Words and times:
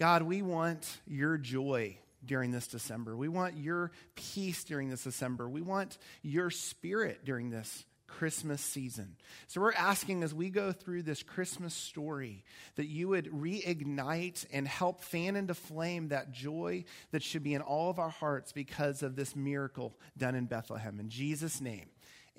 God, 0.00 0.22
we 0.22 0.40
want 0.40 0.98
your 1.06 1.36
joy 1.36 1.98
during 2.24 2.52
this 2.52 2.66
December. 2.66 3.14
We 3.14 3.28
want 3.28 3.58
your 3.58 3.92
peace 4.14 4.64
during 4.64 4.88
this 4.88 5.04
December. 5.04 5.46
We 5.46 5.60
want 5.60 5.98
your 6.22 6.48
spirit 6.48 7.26
during 7.26 7.50
this 7.50 7.84
Christmas 8.06 8.62
season. 8.62 9.16
So 9.46 9.60
we're 9.60 9.74
asking 9.74 10.22
as 10.22 10.32
we 10.32 10.48
go 10.48 10.72
through 10.72 11.02
this 11.02 11.22
Christmas 11.22 11.74
story 11.74 12.44
that 12.76 12.86
you 12.86 13.08
would 13.08 13.26
reignite 13.26 14.46
and 14.50 14.66
help 14.66 15.02
fan 15.02 15.36
into 15.36 15.52
flame 15.52 16.08
that 16.08 16.32
joy 16.32 16.84
that 17.10 17.22
should 17.22 17.42
be 17.42 17.52
in 17.52 17.60
all 17.60 17.90
of 17.90 17.98
our 17.98 18.08
hearts 18.08 18.52
because 18.52 19.02
of 19.02 19.16
this 19.16 19.36
miracle 19.36 19.94
done 20.16 20.34
in 20.34 20.46
Bethlehem. 20.46 20.98
In 20.98 21.10
Jesus' 21.10 21.60
name, 21.60 21.90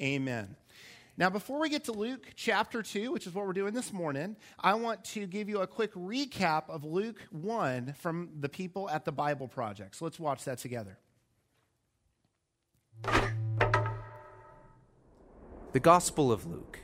amen. 0.02 0.56
Now, 1.22 1.30
before 1.30 1.60
we 1.60 1.70
get 1.70 1.84
to 1.84 1.92
Luke 1.92 2.26
chapter 2.36 2.82
2, 2.82 3.12
which 3.12 3.28
is 3.28 3.36
what 3.36 3.46
we're 3.46 3.54
doing 3.54 3.76
this 3.76 3.94
morning, 3.94 4.36
I 4.60 4.74
want 4.74 5.04
to 5.04 5.28
give 5.28 5.50
you 5.50 5.60
a 5.60 5.68
quick 5.68 5.94
recap 5.94 6.68
of 6.68 6.84
Luke 6.84 7.20
1 7.30 7.94
from 8.00 8.30
the 8.40 8.50
people 8.50 8.90
at 8.90 9.06
the 9.06 9.12
Bible 9.12 9.48
Project. 9.48 9.98
So 9.98 10.06
let's 10.06 10.20
watch 10.20 10.46
that 10.46 10.58
together. 10.58 10.98
The 15.74 15.80
Gospel 15.80 16.32
of 16.32 16.48
Luke. 16.48 16.80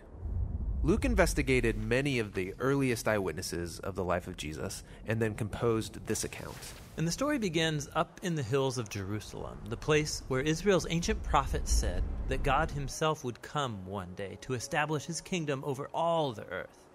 Luke 0.88 1.04
investigated 1.04 1.77
many 1.77 2.18
of 2.18 2.34
the 2.34 2.54
earliest 2.59 3.09
eyewitnesses 3.09 3.80
of 3.80 3.96
the 3.96 4.05
life 4.05 4.26
of 4.26 4.38
Jesus 4.38 4.86
and 5.05 5.22
then 5.22 5.36
composed 5.36 6.00
this 6.08 6.23
account. 6.23 6.55
And 6.96 7.05
the 7.05 7.12
story 7.12 7.38
begins 7.38 7.90
up 7.94 8.22
in 8.23 8.36
the 8.36 8.41
hills 8.41 8.77
of 8.77 8.88
Jerusalem, 8.88 9.60
the 9.68 9.76
place 9.76 10.23
where 10.30 10.40
Israel's 10.40 10.88
ancient 10.90 11.22
prophets 11.23 11.73
said 11.73 12.04
that 12.30 12.41
God 12.41 12.72
himself 12.72 13.26
would 13.26 13.41
come 13.41 13.86
one 13.86 14.13
day 14.16 14.38
to 14.40 14.54
establish 14.54 15.04
his 15.04 15.20
kingdom 15.20 15.62
over 15.66 15.90
all 15.94 16.32
the 16.32 16.46
earth. 16.46 16.86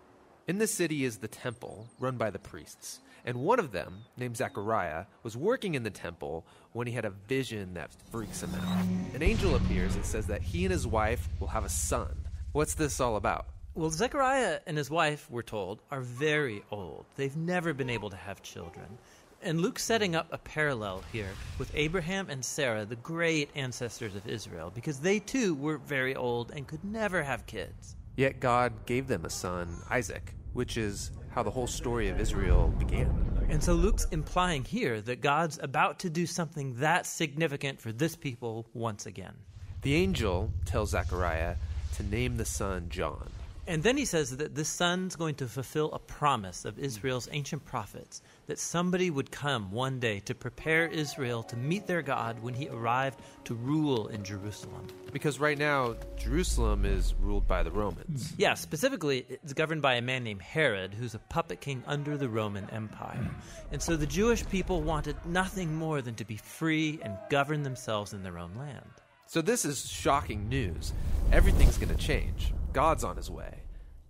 In 0.48 0.56
the 0.56 0.66
city 0.66 1.04
is 1.04 1.18
the 1.18 1.28
temple, 1.28 1.86
run 2.00 2.16
by 2.16 2.30
the 2.30 2.38
priests, 2.38 3.00
and 3.26 3.36
one 3.36 3.58
of 3.58 3.72
them, 3.72 4.04
named 4.16 4.38
Zechariah, 4.38 5.04
was 5.22 5.36
working 5.36 5.74
in 5.74 5.82
the 5.82 5.90
temple 5.90 6.46
when 6.72 6.86
he 6.86 6.94
had 6.94 7.04
a 7.04 7.10
vision 7.28 7.74
that 7.74 7.90
freaks 8.10 8.42
him 8.42 8.54
out. 8.54 8.86
An 9.14 9.22
angel 9.22 9.54
appears 9.54 9.96
and 9.96 10.04
says 10.06 10.28
that 10.28 10.40
he 10.40 10.64
and 10.64 10.72
his 10.72 10.86
wife 10.86 11.28
will 11.40 11.48
have 11.48 11.66
a 11.66 11.68
son. 11.68 12.16
What's 12.52 12.72
this 12.72 12.98
all 12.98 13.16
about? 13.16 13.48
Well, 13.74 13.88
Zechariah 13.88 14.60
and 14.66 14.76
his 14.76 14.90
wife, 14.90 15.26
we're 15.30 15.40
told, 15.40 15.80
are 15.90 16.02
very 16.02 16.62
old. 16.70 17.06
They've 17.16 17.36
never 17.38 17.72
been 17.72 17.88
able 17.88 18.10
to 18.10 18.16
have 18.16 18.42
children. 18.42 18.98
And 19.40 19.62
Luke's 19.62 19.82
setting 19.82 20.14
up 20.14 20.28
a 20.30 20.36
parallel 20.36 21.02
here 21.10 21.30
with 21.58 21.74
Abraham 21.74 22.28
and 22.28 22.44
Sarah, 22.44 22.84
the 22.84 22.96
great 22.96 23.48
ancestors 23.54 24.14
of 24.14 24.28
Israel, 24.28 24.70
because 24.74 25.00
they 25.00 25.20
too 25.20 25.54
were 25.54 25.78
very 25.78 26.14
old 26.14 26.50
and 26.50 26.66
could 26.66 26.84
never 26.84 27.22
have 27.22 27.46
kids. 27.46 27.96
Yet 28.14 28.40
God 28.40 28.84
gave 28.84 29.08
them 29.08 29.24
a 29.24 29.30
son, 29.30 29.74
Isaac, 29.88 30.34
which 30.52 30.76
is 30.76 31.10
how 31.30 31.42
the 31.42 31.50
whole 31.50 31.66
story 31.66 32.10
of 32.10 32.20
Israel 32.20 32.68
began. 32.78 33.46
And 33.48 33.64
so 33.64 33.72
Luke's 33.72 34.04
implying 34.10 34.64
here 34.64 35.00
that 35.00 35.22
God's 35.22 35.58
about 35.62 36.00
to 36.00 36.10
do 36.10 36.26
something 36.26 36.74
that 36.80 37.06
significant 37.06 37.80
for 37.80 37.90
this 37.90 38.16
people 38.16 38.66
once 38.74 39.06
again. 39.06 39.34
The 39.80 39.94
angel 39.94 40.52
tells 40.66 40.90
Zechariah 40.90 41.56
to 41.96 42.02
name 42.02 42.36
the 42.36 42.44
son 42.44 42.90
John. 42.90 43.30
And 43.64 43.84
then 43.84 43.96
he 43.96 44.04
says 44.04 44.36
that 44.38 44.56
this 44.56 44.68
son's 44.68 45.14
going 45.14 45.36
to 45.36 45.46
fulfill 45.46 45.92
a 45.92 45.98
promise 46.00 46.64
of 46.64 46.80
Israel's 46.80 47.28
ancient 47.30 47.64
prophets 47.64 48.20
that 48.48 48.58
somebody 48.58 49.08
would 49.08 49.30
come 49.30 49.70
one 49.70 50.00
day 50.00 50.18
to 50.20 50.34
prepare 50.34 50.86
Israel 50.86 51.44
to 51.44 51.56
meet 51.56 51.86
their 51.86 52.02
God 52.02 52.42
when 52.42 52.54
he 52.54 52.68
arrived 52.68 53.20
to 53.44 53.54
rule 53.54 54.08
in 54.08 54.24
Jerusalem. 54.24 54.88
Because 55.12 55.38
right 55.38 55.56
now, 55.56 55.94
Jerusalem 56.16 56.84
is 56.84 57.14
ruled 57.20 57.46
by 57.46 57.62
the 57.62 57.70
Romans. 57.70 58.32
Yeah, 58.36 58.54
specifically, 58.54 59.26
it's 59.28 59.52
governed 59.52 59.82
by 59.82 59.94
a 59.94 60.02
man 60.02 60.24
named 60.24 60.42
Herod, 60.42 60.92
who's 60.92 61.14
a 61.14 61.20
puppet 61.20 61.60
king 61.60 61.84
under 61.86 62.16
the 62.16 62.28
Roman 62.28 62.68
Empire. 62.70 63.30
And 63.70 63.80
so 63.80 63.96
the 63.96 64.06
Jewish 64.06 64.44
people 64.48 64.82
wanted 64.82 65.14
nothing 65.24 65.72
more 65.76 66.02
than 66.02 66.16
to 66.16 66.24
be 66.24 66.36
free 66.36 66.98
and 67.02 67.16
govern 67.30 67.62
themselves 67.62 68.12
in 68.12 68.24
their 68.24 68.38
own 68.38 68.56
land. 68.56 68.90
So 69.26 69.40
this 69.40 69.64
is 69.64 69.88
shocking 69.88 70.48
news. 70.48 70.92
Everything's 71.30 71.78
going 71.78 71.94
to 71.94 72.02
change. 72.02 72.52
God's 72.72 73.04
on 73.04 73.16
his 73.16 73.30
way. 73.30 73.60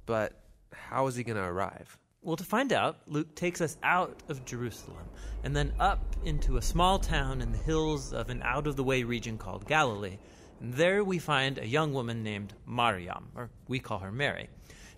But 0.07 0.41
how 0.73 1.07
is 1.07 1.17
he 1.17 1.25
going 1.25 1.37
to 1.37 1.45
arrive? 1.45 1.99
Well, 2.23 2.37
to 2.37 2.45
find 2.45 2.73
out, 2.73 2.99
Luke 3.07 3.35
takes 3.35 3.61
us 3.61 3.77
out 3.83 4.23
of 4.29 4.45
Jerusalem 4.45 5.09
and 5.43 5.57
then 5.57 5.73
up 5.81 6.15
into 6.25 6.57
a 6.57 6.63
small 6.63 6.99
town 7.01 7.41
in 7.41 7.51
the 7.51 7.59
hills 7.59 8.13
of 8.13 8.31
an 8.31 8.43
out 8.43 8.67
of 8.67 8.77
the 8.77 8.85
way 8.85 9.03
region 9.03 9.39
called 9.39 9.67
Galilee. 9.67 10.19
And 10.61 10.73
there 10.75 11.03
we 11.03 11.19
find 11.19 11.59
a 11.59 11.67
young 11.67 11.93
woman 11.93 12.23
named 12.23 12.55
Mariam, 12.65 13.31
or 13.35 13.51
we 13.67 13.81
call 13.81 13.99
her 13.99 14.13
Mary. 14.13 14.49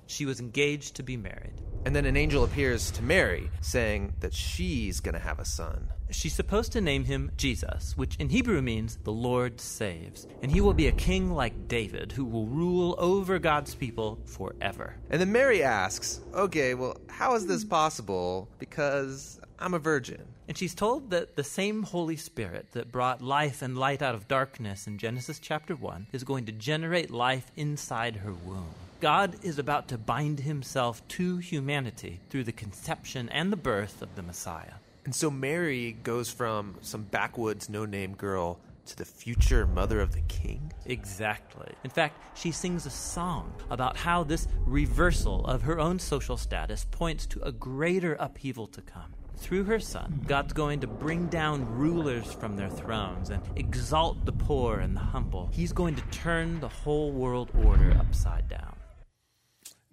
She 0.06 0.26
was 0.26 0.40
engaged 0.40 0.96
to 0.96 1.02
be 1.02 1.16
married. 1.16 1.54
And 1.86 1.94
then 1.94 2.06
an 2.06 2.16
angel 2.16 2.44
appears 2.44 2.90
to 2.92 3.02
Mary, 3.02 3.50
saying 3.60 4.14
that 4.20 4.32
she's 4.32 5.00
going 5.00 5.14
to 5.14 5.20
have 5.20 5.38
a 5.38 5.44
son. 5.44 5.88
She's 6.10 6.34
supposed 6.34 6.72
to 6.72 6.80
name 6.80 7.04
him 7.04 7.30
Jesus, 7.36 7.94
which 7.96 8.16
in 8.16 8.30
Hebrew 8.30 8.62
means 8.62 8.96
the 9.04 9.12
Lord 9.12 9.60
saves. 9.60 10.26
And 10.42 10.50
he 10.50 10.62
will 10.62 10.72
be 10.72 10.86
a 10.86 10.92
king 10.92 11.32
like 11.32 11.68
David, 11.68 12.12
who 12.12 12.24
will 12.24 12.46
rule 12.46 12.94
over 12.98 13.38
God's 13.38 13.74
people 13.74 14.18
forever. 14.24 14.96
And 15.10 15.20
then 15.20 15.32
Mary 15.32 15.62
asks, 15.62 16.20
okay, 16.32 16.74
well, 16.74 16.96
how 17.08 17.34
is 17.34 17.46
this 17.46 17.64
possible? 17.64 18.48
Because 18.58 19.38
I'm 19.58 19.74
a 19.74 19.78
virgin. 19.78 20.24
And 20.48 20.56
she's 20.56 20.74
told 20.74 21.10
that 21.10 21.36
the 21.36 21.44
same 21.44 21.82
Holy 21.82 22.16
Spirit 22.16 22.72
that 22.72 22.92
brought 22.92 23.22
life 23.22 23.60
and 23.60 23.76
light 23.76 24.02
out 24.02 24.14
of 24.14 24.28
darkness 24.28 24.86
in 24.86 24.98
Genesis 24.98 25.38
chapter 25.38 25.74
1 25.74 26.08
is 26.12 26.24
going 26.24 26.46
to 26.46 26.52
generate 26.52 27.10
life 27.10 27.50
inside 27.56 28.16
her 28.16 28.32
womb. 28.32 28.74
God 29.00 29.36
is 29.42 29.58
about 29.58 29.88
to 29.88 29.98
bind 29.98 30.40
himself 30.40 31.06
to 31.08 31.38
humanity 31.38 32.20
through 32.30 32.44
the 32.44 32.52
conception 32.52 33.28
and 33.28 33.52
the 33.52 33.56
birth 33.56 34.02
of 34.02 34.14
the 34.14 34.22
Messiah. 34.22 34.74
And 35.04 35.14
so 35.14 35.30
Mary 35.30 35.96
goes 36.02 36.30
from 36.30 36.76
some 36.80 37.02
backwoods, 37.02 37.68
no 37.68 37.84
name 37.84 38.14
girl 38.14 38.60
to 38.86 38.96
the 38.96 39.04
future 39.04 39.66
mother 39.66 40.00
of 40.00 40.12
the 40.12 40.20
king? 40.22 40.72
Exactly. 40.86 41.72
In 41.84 41.90
fact, 41.90 42.20
she 42.36 42.50
sings 42.50 42.86
a 42.86 42.90
song 42.90 43.52
about 43.70 43.96
how 43.96 44.24
this 44.24 44.48
reversal 44.66 45.44
of 45.46 45.62
her 45.62 45.78
own 45.78 45.98
social 45.98 46.36
status 46.36 46.86
points 46.90 47.26
to 47.26 47.42
a 47.42 47.52
greater 47.52 48.14
upheaval 48.14 48.66
to 48.68 48.82
come. 48.82 49.14
Through 49.36 49.64
her 49.64 49.80
son, 49.80 50.24
God's 50.26 50.52
going 50.52 50.80
to 50.80 50.86
bring 50.86 51.26
down 51.26 51.66
rulers 51.66 52.32
from 52.32 52.56
their 52.56 52.70
thrones 52.70 53.30
and 53.30 53.42
exalt 53.56 54.24
the 54.24 54.32
poor 54.32 54.78
and 54.78 54.96
the 54.96 55.00
humble. 55.00 55.50
He's 55.52 55.72
going 55.72 55.96
to 55.96 56.02
turn 56.10 56.60
the 56.60 56.68
whole 56.68 57.10
world 57.10 57.50
order 57.64 57.96
upside 57.98 58.48
down. 58.48 58.73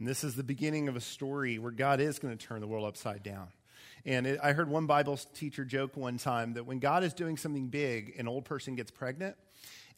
And 0.01 0.07
this 0.07 0.23
is 0.23 0.33
the 0.33 0.41
beginning 0.41 0.87
of 0.87 0.95
a 0.95 0.99
story 0.99 1.59
where 1.59 1.71
God 1.71 1.99
is 1.99 2.17
going 2.17 2.35
to 2.35 2.47
turn 2.47 2.59
the 2.59 2.65
world 2.65 2.87
upside 2.87 3.21
down. 3.21 3.49
And 4.03 4.25
it, 4.25 4.39
I 4.41 4.53
heard 4.53 4.67
one 4.67 4.87
Bible 4.87 5.15
teacher 5.35 5.63
joke 5.63 5.95
one 5.95 6.17
time 6.17 6.55
that 6.55 6.65
when 6.65 6.79
God 6.79 7.03
is 7.03 7.13
doing 7.13 7.37
something 7.37 7.67
big, 7.67 8.15
an 8.17 8.27
old 8.27 8.45
person 8.45 8.73
gets 8.73 8.89
pregnant. 8.89 9.35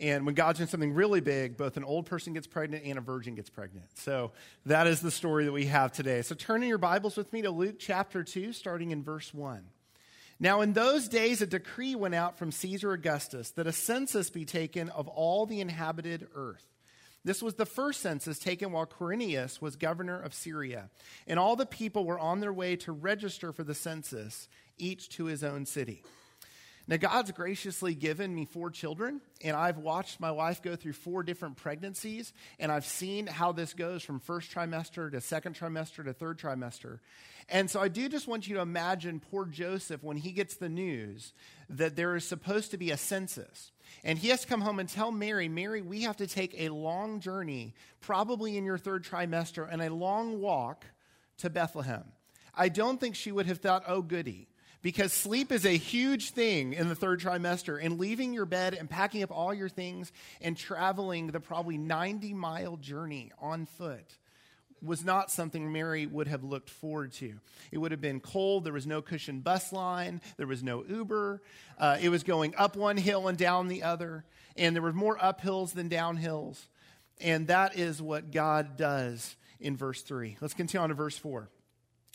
And 0.02 0.26
when 0.26 0.36
God's 0.36 0.58
doing 0.58 0.68
something 0.68 0.94
really 0.94 1.22
big, 1.22 1.56
both 1.56 1.78
an 1.78 1.86
old 1.86 2.06
person 2.06 2.34
gets 2.34 2.48
pregnant 2.48 2.84
and 2.84 2.98
a 2.98 3.02
virgin 3.02 3.36
gets 3.36 3.50
pregnant. 3.50 3.86
So 3.98 4.34
that 4.66 4.88
is 4.88 5.00
the 5.00 5.10
story 5.10 5.46
that 5.46 5.54
we 5.54 5.68
have 5.68 5.94
today. 5.94 6.22
So 6.22 6.36
turn 6.36 6.64
in 6.64 6.68
your 6.68 6.78
Bibles 6.78 7.16
with 7.16 7.32
me 7.32 7.44
to 7.44 7.52
Luke 7.52 7.78
chapter 7.80 8.26
2, 8.26 8.52
starting 8.52 8.92
in 8.92 9.04
verse 9.04 9.34
1. 9.34 9.64
Now, 10.38 10.60
in 10.60 10.74
those 10.74 11.08
days, 11.08 11.42
a 11.42 11.48
decree 11.48 11.96
went 11.96 12.14
out 12.14 12.38
from 12.38 12.52
Caesar 12.52 12.92
Augustus 12.92 13.52
that 13.52 13.68
a 13.68 13.72
census 13.72 14.30
be 14.30 14.44
taken 14.44 14.90
of 14.90 15.08
all 15.08 15.46
the 15.46 15.62
inhabited 15.62 16.28
earth. 16.36 16.73
This 17.26 17.42
was 17.42 17.56
the 17.56 17.66
first 17.66 18.02
census 18.02 18.38
taken 18.38 18.72
while 18.72 18.86
Quirinius 18.86 19.62
was 19.62 19.78
governor 19.78 20.20
of 20.20 20.34
Syria, 20.34 20.90
and 21.26 21.40
all 21.40 21.56
the 21.56 21.66
people 21.66 22.06
were 22.06 22.20
on 22.20 22.42
their 22.42 22.52
way 22.52 22.76
to 22.78 22.92
register 22.92 23.54
for 23.54 23.64
the 23.64 23.74
census, 23.74 24.50
each 24.78 25.10
to 25.10 25.26
his 25.26 25.44
own 25.44 25.66
city. 25.66 26.04
Now, 26.86 26.98
God's 26.98 27.32
graciously 27.32 27.96
given 27.96 28.36
me 28.36 28.44
four 28.44 28.70
children, 28.70 29.22
and 29.42 29.56
I've 29.56 29.78
watched 29.78 30.20
my 30.20 30.32
wife 30.32 30.62
go 30.62 30.76
through 30.76 30.94
four 30.94 31.24
different 31.24 31.56
pregnancies, 31.56 32.34
and 32.60 32.74
I've 32.74 32.86
seen 32.86 33.26
how 33.26 33.54
this 33.54 33.74
goes 33.74 34.04
from 34.04 34.20
first 34.20 34.52
trimester 34.52 35.10
to 35.10 35.22
second 35.22 35.56
trimester 35.56 36.04
to 36.04 36.12
third 36.12 36.38
trimester. 36.38 37.00
And 37.48 37.70
so 37.70 37.80
I 37.80 37.88
do 37.88 38.10
just 38.10 38.28
want 38.28 38.50
you 38.50 38.56
to 38.56 38.62
imagine 38.62 39.22
poor 39.22 39.46
Joseph 39.46 40.04
when 40.04 40.18
he 40.18 40.34
gets 40.34 40.56
the 40.56 40.68
news 40.68 41.32
that 41.70 41.96
there 41.96 42.18
is 42.18 42.26
supposed 42.26 42.72
to 42.72 42.78
be 42.78 42.92
a 42.92 42.98
census. 42.98 43.72
And 44.04 44.20
he 44.20 44.28
has 44.30 44.42
to 44.42 44.48
come 44.48 44.62
home 44.62 44.80
and 44.80 44.90
tell 44.90 45.12
Mary, 45.12 45.48
Mary, 45.48 45.82
we 45.82 46.02
have 46.02 46.18
to 46.18 46.28
take 46.28 46.54
a 46.58 46.70
long 46.70 47.22
journey, 47.22 47.76
probably 48.02 48.58
in 48.58 48.66
your 48.66 48.78
third 48.78 49.06
trimester, 49.06 49.68
and 49.72 49.82
a 49.82 49.94
long 49.94 50.42
walk 50.42 50.86
to 51.38 51.50
Bethlehem. 51.50 52.04
I 52.54 52.68
don't 52.68 53.00
think 53.00 53.16
she 53.16 53.32
would 53.32 53.46
have 53.46 53.60
thought, 53.60 53.84
oh, 53.88 54.02
goody 54.02 54.50
because 54.84 55.14
sleep 55.14 55.52
is 55.52 55.66
a 55.66 55.76
huge 55.76 56.32
thing 56.32 56.74
in 56.74 56.90
the 56.90 56.96
third 56.96 57.22
trimester. 57.22 57.84
And 57.84 57.98
leaving 57.98 58.34
your 58.34 58.46
bed 58.46 58.76
and 58.76 58.88
packing 58.88 59.24
up 59.24 59.32
all 59.32 59.54
your 59.54 59.70
things 59.70 60.12
and 60.42 60.56
traveling 60.56 61.28
the 61.28 61.40
probably 61.40 61.78
90 61.80 62.34
mile 62.36 62.78
journey 62.78 63.32
on 63.42 63.66
foot 63.66 64.18
was 64.84 65.06
not 65.06 65.32
something 65.32 65.72
Mary 65.72 66.06
would 66.06 66.28
have 66.28 66.44
looked 66.44 66.70
forward 66.70 67.14
to. 67.14 67.40
It 67.72 67.78
would 67.78 67.92
have 67.92 68.02
been 68.02 68.20
cold. 68.20 68.66
There 68.66 68.74
was 68.74 68.86
no 68.86 69.02
cushioned 69.02 69.42
bus 69.44 69.72
line. 69.72 70.20
There 70.36 70.46
was 70.46 70.62
no 70.62 70.84
Uber. 70.84 71.42
Uh, 71.80 71.98
it 72.02 72.10
was 72.10 72.24
going 72.24 72.54
up 72.58 72.76
one 72.76 72.98
hill 72.98 73.30
and 73.30 73.38
down 73.38 73.70
the 73.70 73.84
other. 73.84 74.26
And 74.58 74.76
there 74.76 74.84
were 74.84 74.92
more 74.92 75.18
uphills 75.18 75.74
than 75.74 75.90
downhills. 75.90 76.68
And 77.22 77.48
that 77.48 77.78
is 77.78 78.02
what 78.02 78.32
God 78.32 78.76
does 78.76 79.38
in 79.62 79.78
verse 79.78 80.02
3. 80.02 80.38
Let's 80.42 80.54
continue 80.54 80.84
on 80.84 80.90
to 80.90 80.96
verse 80.96 81.18
4. 81.18 81.50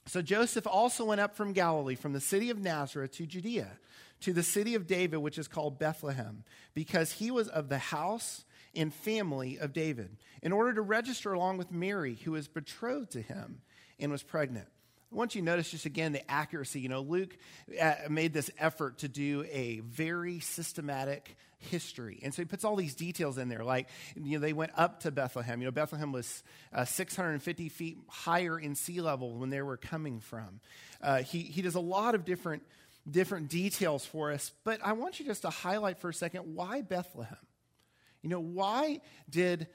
So 0.08 0.22
Joseph 0.22 0.66
also 0.66 1.04
went 1.04 1.20
up 1.20 1.36
from 1.36 1.52
Galilee, 1.52 1.94
from 1.94 2.14
the 2.14 2.20
city 2.20 2.48
of 2.48 2.58
Nazareth 2.58 3.12
to 3.12 3.26
Judea, 3.26 3.78
to 4.20 4.32
the 4.32 4.42
city 4.42 4.74
of 4.74 4.86
David, 4.86 5.18
which 5.18 5.38
is 5.38 5.48
called 5.48 5.78
Bethlehem, 5.78 6.44
because 6.74 7.12
he 7.12 7.30
was 7.30 7.48
of 7.48 7.68
the 7.68 7.78
house 7.78 8.44
and 8.74 8.92
family 8.92 9.58
of 9.58 9.72
David, 9.72 10.16
in 10.42 10.52
order 10.52 10.72
to 10.74 10.80
register 10.80 11.32
along 11.32 11.58
with 11.58 11.70
Mary, 11.70 12.14
who 12.24 12.32
was 12.32 12.48
betrothed 12.48 13.12
to 13.12 13.22
him 13.22 13.60
and 14.00 14.10
was 14.10 14.22
pregnant. 14.22 14.68
I 15.10 15.14
want 15.14 15.34
you 15.34 15.40
to 15.40 15.44
notice 15.44 15.70
just 15.70 15.86
again 15.86 16.12
the 16.12 16.30
accuracy. 16.30 16.80
You 16.80 16.90
know, 16.90 17.00
Luke 17.00 17.36
uh, 17.80 17.94
made 18.10 18.32
this 18.32 18.50
effort 18.58 18.98
to 18.98 19.08
do 19.08 19.44
a 19.50 19.80
very 19.80 20.40
systematic 20.40 21.34
history. 21.58 22.20
And 22.22 22.32
so 22.32 22.42
he 22.42 22.46
puts 22.46 22.64
all 22.64 22.76
these 22.76 22.94
details 22.94 23.38
in 23.38 23.48
there. 23.48 23.64
Like, 23.64 23.88
you 24.14 24.38
know, 24.38 24.40
they 24.40 24.52
went 24.52 24.72
up 24.76 25.00
to 25.00 25.10
Bethlehem. 25.10 25.60
You 25.60 25.66
know, 25.66 25.72
Bethlehem 25.72 26.12
was 26.12 26.42
uh, 26.72 26.84
650 26.84 27.68
feet 27.68 27.98
higher 28.08 28.58
in 28.58 28.74
sea 28.74 29.00
level 29.00 29.34
when 29.38 29.50
they 29.50 29.62
were 29.62 29.76
coming 29.76 30.20
from. 30.20 30.60
Uh, 31.02 31.18
he, 31.22 31.40
he 31.40 31.62
does 31.62 31.74
a 31.74 31.80
lot 31.80 32.14
of 32.14 32.24
different, 32.24 32.62
different 33.10 33.48
details 33.48 34.04
for 34.04 34.30
us. 34.30 34.52
But 34.62 34.80
I 34.84 34.92
want 34.92 35.18
you 35.20 35.26
just 35.26 35.42
to 35.42 35.50
highlight 35.50 35.98
for 35.98 36.10
a 36.10 36.14
second 36.14 36.54
why 36.54 36.82
Bethlehem? 36.82 37.36
You 38.22 38.30
know, 38.30 38.40
why 38.40 39.00
did 39.30 39.68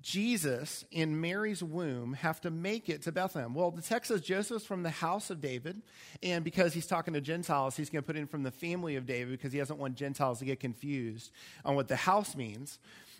Jesus 0.00 0.84
in 0.90 1.20
Mary's 1.20 1.62
womb 1.62 2.14
have 2.14 2.40
to 2.42 2.50
make 2.50 2.88
it 2.88 3.02
to 3.02 3.12
Bethlehem? 3.12 3.54
Well, 3.54 3.70
the 3.70 3.82
text 3.82 4.08
says 4.08 4.20
Joseph's 4.20 4.64
from 4.64 4.82
the 4.82 4.90
house 4.90 5.30
of 5.30 5.40
David, 5.40 5.82
and 6.22 6.44
because 6.44 6.72
he's 6.72 6.86
talking 6.86 7.14
to 7.14 7.20
Gentiles, 7.20 7.76
he's 7.76 7.90
going 7.90 8.02
to 8.02 8.06
put 8.06 8.16
in 8.16 8.26
from 8.26 8.42
the 8.42 8.50
family 8.50 8.96
of 8.96 9.06
David 9.06 9.32
because 9.32 9.52
he 9.52 9.58
doesn't 9.58 9.78
want 9.78 9.96
Gentiles 9.96 10.38
to 10.38 10.44
get 10.44 10.60
confused 10.60 11.30
on 11.64 11.74
what 11.74 11.88
the 11.88 11.96
house 11.96 12.34
means. 12.34 12.78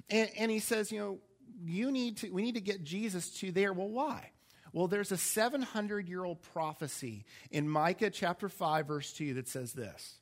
And, 0.08 0.30
and 0.38 0.50
he 0.50 0.58
says, 0.58 0.90
you 0.90 1.00
know, 1.00 1.18
you 1.64 1.90
need 1.90 2.18
to, 2.18 2.30
we 2.30 2.42
need 2.42 2.54
to 2.54 2.60
get 2.60 2.82
Jesus 2.82 3.30
to 3.40 3.52
there. 3.52 3.72
Well, 3.72 3.88
why? 3.88 4.30
Well, 4.72 4.88
there's 4.88 5.12
a 5.12 5.16
700 5.16 6.08
year 6.08 6.24
old 6.24 6.42
prophecy 6.42 7.24
in 7.50 7.68
Micah 7.68 8.10
chapter 8.10 8.48
5, 8.48 8.86
verse 8.86 9.12
2 9.12 9.34
that 9.34 9.48
says 9.48 9.72
this 9.72 10.18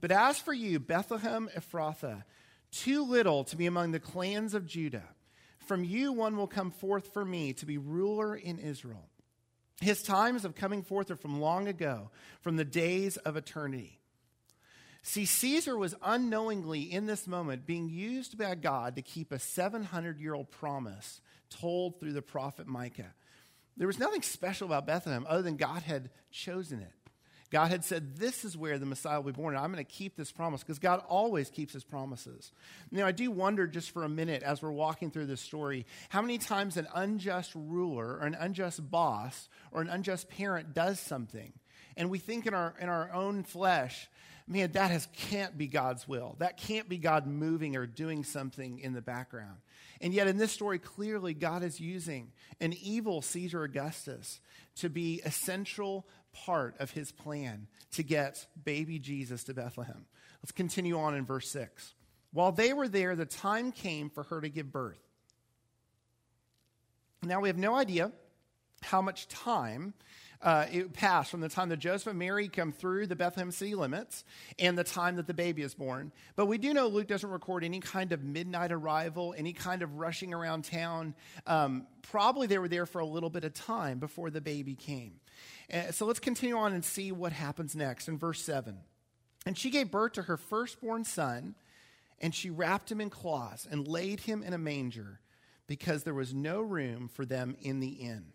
But 0.00 0.10
as 0.10 0.38
for 0.38 0.52
you, 0.52 0.80
Bethlehem 0.80 1.48
Ephrathah, 1.56 2.24
too 2.72 3.04
little 3.04 3.44
to 3.44 3.56
be 3.56 3.66
among 3.66 3.92
the 3.92 4.00
clans 4.00 4.54
of 4.54 4.66
Judah. 4.66 5.04
From 5.66 5.84
you 5.84 6.12
one 6.12 6.36
will 6.36 6.46
come 6.46 6.70
forth 6.70 7.12
for 7.12 7.24
me 7.24 7.52
to 7.54 7.66
be 7.66 7.78
ruler 7.78 8.34
in 8.36 8.58
Israel. 8.58 9.08
His 9.80 10.02
times 10.02 10.44
of 10.44 10.54
coming 10.54 10.82
forth 10.82 11.10
are 11.10 11.16
from 11.16 11.40
long 11.40 11.68
ago, 11.68 12.10
from 12.40 12.56
the 12.56 12.64
days 12.64 13.16
of 13.18 13.36
eternity. 13.36 13.98
See, 15.02 15.26
Caesar 15.26 15.76
was 15.76 15.94
unknowingly 16.02 16.80
in 16.80 17.06
this 17.06 17.26
moment 17.26 17.66
being 17.66 17.90
used 17.90 18.38
by 18.38 18.54
God 18.54 18.96
to 18.96 19.02
keep 19.02 19.32
a 19.32 19.38
700 19.38 20.18
year 20.18 20.34
old 20.34 20.50
promise 20.50 21.20
told 21.50 22.00
through 22.00 22.14
the 22.14 22.22
prophet 22.22 22.66
Micah. 22.66 23.12
There 23.76 23.86
was 23.86 23.98
nothing 23.98 24.22
special 24.22 24.66
about 24.66 24.86
Bethlehem 24.86 25.26
other 25.28 25.42
than 25.42 25.56
God 25.56 25.82
had 25.82 26.10
chosen 26.30 26.80
it. 26.80 26.92
God 27.54 27.70
had 27.70 27.84
said, 27.84 28.16
This 28.16 28.44
is 28.44 28.56
where 28.56 28.80
the 28.80 28.84
Messiah 28.84 29.20
will 29.20 29.30
be 29.30 29.40
born, 29.40 29.54
and 29.54 29.64
I'm 29.64 29.72
going 29.72 29.84
to 29.84 29.88
keep 29.88 30.16
this 30.16 30.32
promise 30.32 30.64
because 30.64 30.80
God 30.80 31.04
always 31.08 31.50
keeps 31.50 31.72
his 31.72 31.84
promises. 31.84 32.50
Now, 32.90 33.06
I 33.06 33.12
do 33.12 33.30
wonder 33.30 33.68
just 33.68 33.92
for 33.92 34.02
a 34.02 34.08
minute 34.08 34.42
as 34.42 34.60
we're 34.60 34.72
walking 34.72 35.12
through 35.12 35.26
this 35.26 35.40
story 35.40 35.86
how 36.08 36.20
many 36.20 36.38
times 36.38 36.76
an 36.76 36.88
unjust 36.96 37.52
ruler 37.54 38.18
or 38.18 38.26
an 38.26 38.34
unjust 38.34 38.90
boss 38.90 39.48
or 39.70 39.82
an 39.82 39.88
unjust 39.88 40.28
parent 40.30 40.74
does 40.74 40.98
something, 40.98 41.52
and 41.96 42.10
we 42.10 42.18
think 42.18 42.48
in 42.48 42.54
our, 42.54 42.74
in 42.80 42.88
our 42.88 43.12
own 43.12 43.44
flesh, 43.44 44.10
man, 44.48 44.72
that 44.72 44.90
has, 44.90 45.06
can't 45.14 45.56
be 45.56 45.68
God's 45.68 46.08
will. 46.08 46.34
That 46.40 46.56
can't 46.56 46.88
be 46.88 46.98
God 46.98 47.24
moving 47.24 47.76
or 47.76 47.86
doing 47.86 48.24
something 48.24 48.80
in 48.80 48.94
the 48.94 49.00
background. 49.00 49.58
And 50.00 50.12
yet, 50.12 50.26
in 50.26 50.38
this 50.38 50.50
story, 50.50 50.80
clearly, 50.80 51.34
God 51.34 51.62
is 51.62 51.78
using 51.78 52.32
an 52.60 52.74
evil 52.82 53.22
Caesar 53.22 53.62
Augustus 53.62 54.40
to 54.78 54.90
be 54.90 55.22
essential 55.24 56.04
part 56.34 56.76
of 56.78 56.90
his 56.90 57.12
plan 57.12 57.66
to 57.92 58.02
get 58.02 58.46
baby 58.64 58.98
Jesus 58.98 59.44
to 59.44 59.54
Bethlehem. 59.54 60.04
Let's 60.42 60.52
continue 60.52 60.98
on 60.98 61.14
in 61.14 61.24
verse 61.24 61.48
6. 61.48 61.94
While 62.32 62.52
they 62.52 62.72
were 62.72 62.88
there, 62.88 63.16
the 63.16 63.24
time 63.24 63.72
came 63.72 64.10
for 64.10 64.24
her 64.24 64.40
to 64.40 64.48
give 64.48 64.70
birth. 64.72 64.98
Now, 67.22 67.40
we 67.40 67.48
have 67.48 67.56
no 67.56 67.74
idea 67.74 68.12
how 68.82 69.00
much 69.00 69.28
time 69.28 69.94
uh, 70.42 70.66
it 70.70 70.92
passed 70.92 71.30
from 71.30 71.40
the 71.40 71.48
time 71.48 71.70
that 71.70 71.78
Joseph 71.78 72.08
and 72.08 72.18
Mary 72.18 72.48
come 72.48 72.70
through 72.70 73.06
the 73.06 73.16
Bethlehem 73.16 73.50
city 73.50 73.74
limits 73.74 74.24
and 74.58 74.76
the 74.76 74.84
time 74.84 75.16
that 75.16 75.26
the 75.26 75.32
baby 75.32 75.62
is 75.62 75.74
born. 75.74 76.12
But 76.36 76.46
we 76.46 76.58
do 76.58 76.74
know 76.74 76.86
Luke 76.86 77.06
doesn't 77.06 77.30
record 77.30 77.64
any 77.64 77.80
kind 77.80 78.12
of 78.12 78.22
midnight 78.22 78.70
arrival, 78.70 79.34
any 79.38 79.54
kind 79.54 79.82
of 79.82 79.94
rushing 79.94 80.34
around 80.34 80.64
town. 80.64 81.14
Um, 81.46 81.86
probably 82.02 82.46
they 82.46 82.58
were 82.58 82.68
there 82.68 82.84
for 82.84 82.98
a 82.98 83.06
little 83.06 83.30
bit 83.30 83.44
of 83.44 83.54
time 83.54 83.98
before 83.98 84.28
the 84.28 84.42
baby 84.42 84.74
came. 84.74 85.14
Uh, 85.72 85.90
so 85.90 86.06
let's 86.06 86.20
continue 86.20 86.56
on 86.56 86.72
and 86.72 86.84
see 86.84 87.12
what 87.12 87.32
happens 87.32 87.74
next 87.74 88.08
in 88.08 88.18
verse 88.18 88.42
7. 88.42 88.78
And 89.46 89.58
she 89.58 89.70
gave 89.70 89.90
birth 89.90 90.12
to 90.12 90.22
her 90.22 90.36
firstborn 90.36 91.04
son, 91.04 91.54
and 92.20 92.34
she 92.34 92.50
wrapped 92.50 92.90
him 92.90 93.00
in 93.00 93.10
cloths 93.10 93.66
and 93.70 93.86
laid 93.86 94.20
him 94.20 94.42
in 94.42 94.52
a 94.52 94.58
manger 94.58 95.20
because 95.66 96.02
there 96.02 96.14
was 96.14 96.34
no 96.34 96.60
room 96.60 97.08
for 97.08 97.24
them 97.24 97.56
in 97.60 97.80
the 97.80 97.88
inn. 97.88 98.32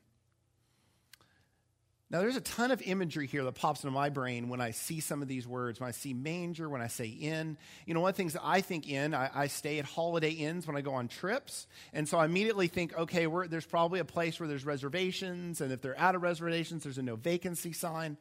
Now, 2.12 2.22
there's 2.22 2.36
a 2.36 2.42
ton 2.42 2.72
of 2.72 2.82
imagery 2.82 3.28
here 3.28 3.44
that 3.44 3.54
pops 3.54 3.84
into 3.84 3.94
my 3.94 4.10
brain 4.10 4.50
when 4.50 4.60
I 4.60 4.72
see 4.72 5.00
some 5.00 5.22
of 5.22 5.28
these 5.28 5.48
words. 5.48 5.80
When 5.80 5.88
I 5.88 5.92
see 5.92 6.16
manger, 6.16 6.68
when 6.68 6.82
I 6.82 6.88
say 6.88 7.06
inn. 7.06 7.56
You 7.86 7.94
know, 7.94 8.00
one 8.00 8.10
of 8.10 8.16
the 8.16 8.18
things 8.18 8.34
that 8.34 8.42
I 8.44 8.62
think 8.62 8.90
in, 8.90 9.14
I, 9.14 9.30
I 9.32 9.48
stay 9.48 9.78
at 9.78 9.86
holiday 9.86 10.32
inns 10.32 10.66
when 10.66 10.76
I 10.76 10.82
go 10.82 10.96
on 10.96 11.08
trips. 11.08 11.68
And 11.94 12.10
so 12.10 12.18
I 12.18 12.26
immediately 12.26 12.68
think, 12.68 12.98
okay, 12.98 13.28
there's 13.48 13.68
probably 13.68 14.00
a 14.00 14.06
place 14.06 14.40
where 14.40 14.50
there's 14.50 14.66
reservations. 14.66 15.62
And 15.62 15.72
if 15.72 15.82
they're 15.82 16.00
out 16.00 16.16
of 16.16 16.24
reservations, 16.24 16.82
there's 16.82 16.98
a 16.98 17.04
no 17.04 17.16
vacancy 17.16 17.74
sign. 17.74 18.18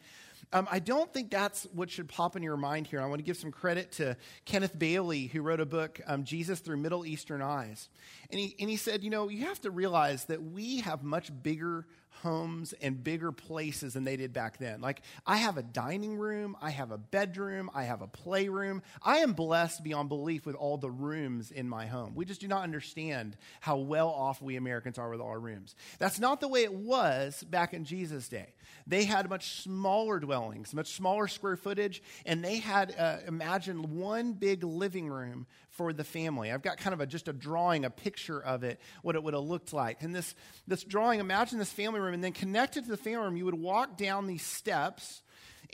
Um, 0.52 0.68
I 0.70 0.78
don't 0.78 1.12
think 1.12 1.30
that's 1.30 1.64
what 1.72 1.90
should 1.90 2.08
pop 2.08 2.36
in 2.36 2.42
your 2.42 2.56
mind 2.56 2.86
here. 2.86 3.00
I 3.00 3.06
want 3.06 3.20
to 3.20 3.24
give 3.24 3.36
some 3.36 3.50
credit 3.50 3.92
to 3.92 4.16
Kenneth 4.44 4.78
Bailey, 4.78 5.26
who 5.26 5.40
wrote 5.42 5.60
a 5.60 5.66
book, 5.66 6.00
um, 6.06 6.24
Jesus 6.24 6.60
Through 6.60 6.76
Middle 6.76 7.04
Eastern 7.06 7.42
Eyes. 7.42 7.88
And 8.30 8.38
he, 8.38 8.54
and 8.60 8.68
he 8.68 8.76
said, 8.76 9.02
you 9.02 9.10
know, 9.10 9.28
you 9.28 9.46
have 9.46 9.60
to 9.62 9.70
realize 9.70 10.26
that 10.26 10.42
we 10.42 10.80
have 10.80 11.02
much 11.02 11.30
bigger 11.42 11.86
homes 12.22 12.72
and 12.80 13.02
bigger 13.02 13.32
places 13.32 13.94
than 13.94 14.04
they 14.04 14.16
did 14.16 14.32
back 14.32 14.58
then. 14.58 14.80
Like, 14.80 15.02
I 15.26 15.36
have 15.36 15.56
a 15.56 15.62
dining 15.62 16.16
room, 16.16 16.56
I 16.60 16.70
have 16.70 16.90
a 16.90 16.98
bedroom, 16.98 17.70
I 17.74 17.84
have 17.84 18.02
a 18.02 18.06
playroom. 18.06 18.82
I 19.02 19.18
am 19.18 19.32
blessed 19.32 19.84
beyond 19.84 20.08
belief 20.08 20.44
with 20.44 20.56
all 20.56 20.78
the 20.78 20.90
rooms 20.90 21.50
in 21.50 21.68
my 21.68 21.86
home. 21.86 22.14
We 22.14 22.24
just 22.24 22.40
do 22.40 22.48
not 22.48 22.62
understand 22.62 23.36
how 23.60 23.76
well 23.76 24.08
off 24.08 24.42
we 24.42 24.56
Americans 24.56 24.98
are 24.98 25.10
with 25.10 25.20
our 25.20 25.38
rooms. 25.38 25.76
That's 25.98 26.18
not 26.18 26.40
the 26.40 26.48
way 26.48 26.64
it 26.64 26.74
was 26.74 27.44
back 27.44 27.72
in 27.72 27.84
Jesus' 27.84 28.28
day. 28.28 28.54
They 28.86 29.04
had 29.04 29.28
much 29.28 29.62
smaller 29.62 30.18
dwellings, 30.18 30.74
much 30.74 30.94
smaller 30.94 31.28
square 31.28 31.56
footage, 31.56 32.02
and 32.24 32.44
they 32.44 32.56
had, 32.56 32.94
uh, 32.98 33.18
imagine, 33.26 33.98
one 33.98 34.32
big 34.32 34.64
living 34.64 35.08
room 35.08 35.46
for 35.70 35.92
the 35.92 36.04
family. 36.04 36.50
I've 36.50 36.62
got 36.62 36.78
kind 36.78 36.92
of 36.92 37.00
a, 37.00 37.06
just 37.06 37.28
a 37.28 37.32
drawing, 37.32 37.84
a 37.84 37.90
picture 37.90 38.40
of 38.40 38.64
it, 38.64 38.80
what 39.02 39.14
it 39.14 39.22
would 39.22 39.34
have 39.34 39.44
looked 39.44 39.72
like. 39.72 40.02
And 40.02 40.14
this, 40.14 40.34
this 40.66 40.82
drawing, 40.82 41.20
imagine 41.20 41.58
this 41.58 41.70
family 41.70 41.97
room, 42.00 42.14
and 42.14 42.22
then 42.24 42.32
connected 42.32 42.84
to 42.84 42.90
the 42.90 42.96
family 42.96 43.24
room, 43.24 43.36
you 43.36 43.44
would 43.44 43.54
walk 43.54 43.96
down 43.96 44.26
these 44.26 44.42
steps 44.42 45.22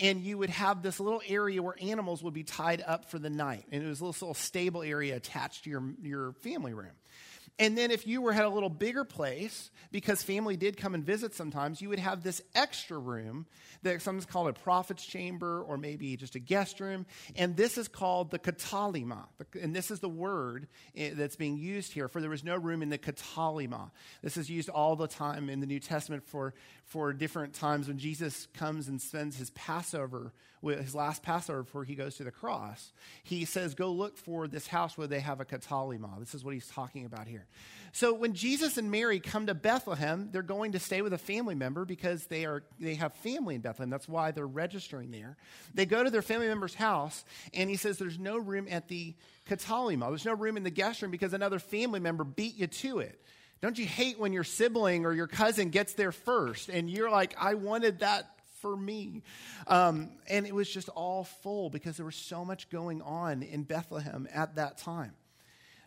and 0.01 0.21
you 0.23 0.39
would 0.39 0.51
have 0.51 0.83
this 0.83 0.99
little 0.99 1.23
area 1.27 1.63
where 1.63 1.77
animals 1.81 2.23
would 2.23 2.35
be 2.35 2.43
tied 2.43 2.83
up 2.85 3.11
for 3.11 3.19
the 3.19 3.31
night. 3.31 3.65
And 3.71 3.83
it 3.83 3.87
was 3.87 4.03
little, 4.03 4.27
little 4.27 4.35
stable 4.35 4.83
area 4.83 5.15
attached 5.17 5.65
to 5.65 5.71
your, 5.71 5.85
your 6.03 6.33
family 6.43 6.75
room. 6.75 6.91
And 7.59 7.79
then 7.79 7.93
if 7.93 8.05
you 8.05 8.21
were 8.21 8.33
at 8.33 8.45
a 8.45 8.49
little 8.49 8.69
bigger 8.69 9.05
place, 9.05 9.71
because 9.93 10.25
family 10.25 10.57
did 10.57 10.77
come 10.77 10.93
and 10.93 11.05
visit 11.05 11.35
sometimes, 11.35 11.81
you 11.81 11.89
would 11.89 12.01
have 12.01 12.25
this 12.25 12.43
extra 12.53 12.99
room 12.99 13.47
that 13.83 14.03
sometimes 14.03 14.27
called 14.27 14.49
a 14.49 14.53
prophet's 14.53 15.07
chamber 15.07 15.63
or 15.63 15.77
maybe 15.77 16.17
just 16.17 16.35
a 16.35 16.41
guest 16.41 16.81
room. 16.81 17.07
And 17.37 17.57
this 17.57 17.79
is 17.79 17.87
called 17.87 18.33
the 18.33 18.41
katalima. 18.41 19.27
And 19.61 19.75
this 19.75 19.93
is 19.93 20.01
the 20.01 20.09
word 20.09 20.67
eh, 20.97 21.11
that's 21.15 21.37
being 21.37 21.57
used 21.57 21.93
here, 21.93 22.09
for 22.09 22.21
there 22.21 22.31
was 22.31 22.43
no 22.43 22.57
room 22.57 22.83
in 22.83 22.89
the 22.89 22.99
katalima. 22.99 23.93
This 24.21 24.37
is 24.37 24.51
used 24.51 24.69
all 24.69 24.97
the 24.97 25.07
time 25.07 25.49
in 25.49 25.61
the 25.61 25.67
New 25.67 25.81
Testament 25.81 26.27
for, 26.27 26.55
for 26.87 27.13
different 27.13 27.55
times 27.55 27.87
when 27.87 27.99
Jesus 27.99 28.49
comes 28.55 28.89
and 28.89 29.01
spends 29.01 29.37
his 29.37 29.51
Passover, 29.51 30.33
his 30.65 30.95
last 30.95 31.23
Passover 31.23 31.63
before 31.63 31.85
he 31.85 31.95
goes 31.95 32.17
to 32.17 32.25
the 32.25 32.31
cross. 32.31 32.93
He 33.23 33.45
says, 33.45 33.75
Go 33.75 33.93
look 33.93 34.17
for 34.17 34.49
this 34.49 34.67
house 34.67 34.97
where 34.97 35.07
they 35.07 35.21
have 35.21 35.41
a 35.41 35.45
katalima. 35.45 36.19
This 36.19 36.35
is 36.35 36.45
what 36.45 36.55
he's 36.55 36.69
talking 36.69 37.05
about 37.05 37.27
here. 37.27 37.47
So 37.93 38.13
when 38.13 38.35
Jesus 38.35 38.77
and 38.77 38.91
Mary 38.91 39.21
come 39.21 39.47
to 39.47 39.55
Bethlehem, 39.55 40.31
they're 40.33 40.43
going 40.43 40.73
to 40.73 40.81
stay 40.81 41.01
with 41.03 41.13
a 41.13 41.19
family 41.19 41.55
member 41.55 41.85
because 41.85 42.27
they, 42.27 42.45
are, 42.45 42.65
they 42.81 42.97
have 42.97 43.15
family 43.15 43.55
in 43.55 43.61
Bethlehem. 43.61 43.91
That's 43.91 44.09
why 44.09 44.33
they're 44.33 44.47
registering 44.47 45.11
there. 45.13 45.37
They 45.75 45.87
go 45.87 46.03
to 46.03 46.11
their 46.11 46.23
family 46.23 46.49
member's 46.49 46.75
house, 46.75 47.25
and 47.53 47.71
he 47.71 47.77
says, 47.77 47.99
There's 47.99 48.19
no 48.19 48.39
room 48.39 48.67
at 48.71 48.89
the 48.89 49.15
katalima. 49.49 50.09
There's 50.09 50.25
no 50.25 50.35
room 50.35 50.57
in 50.57 50.63
the 50.63 50.71
guest 50.71 51.03
room 51.03 51.11
because 51.11 51.35
another 51.35 51.59
family 51.59 52.01
member 52.01 52.25
beat 52.25 52.57
you 52.57 52.67
to 52.67 52.99
it. 52.99 53.21
Don't 53.65 53.79
you 53.79 53.87
hate 53.87 54.19
when 54.19 54.35
your 54.35 54.45
sibling 54.45 55.07
or 55.07 55.15
your 55.15 55.27
cousin 55.27 55.71
gets 55.71 55.95
there 55.95 56.13
first 56.13 56.69
and 56.69 56.91
you're 56.91 57.11
like, 57.11 57.35
I 57.41 57.55
wanted 57.55 58.01
that 58.01 58.34
for 58.65 58.79
me? 58.79 59.21
Um, 59.67 60.09
and 60.27 60.47
it 60.47 60.55
was 60.55 60.71
just 60.71 60.89
all 60.89 61.25
full 61.25 61.69
because 61.69 61.99
there 61.99 62.07
was 62.07 62.17
so 62.17 62.47
much 62.47 62.71
going 62.71 63.03
on 63.03 63.43
in 63.43 63.65
Bethlehem 63.65 64.27
at 64.33 64.55
that 64.55 64.79
time. 64.79 65.13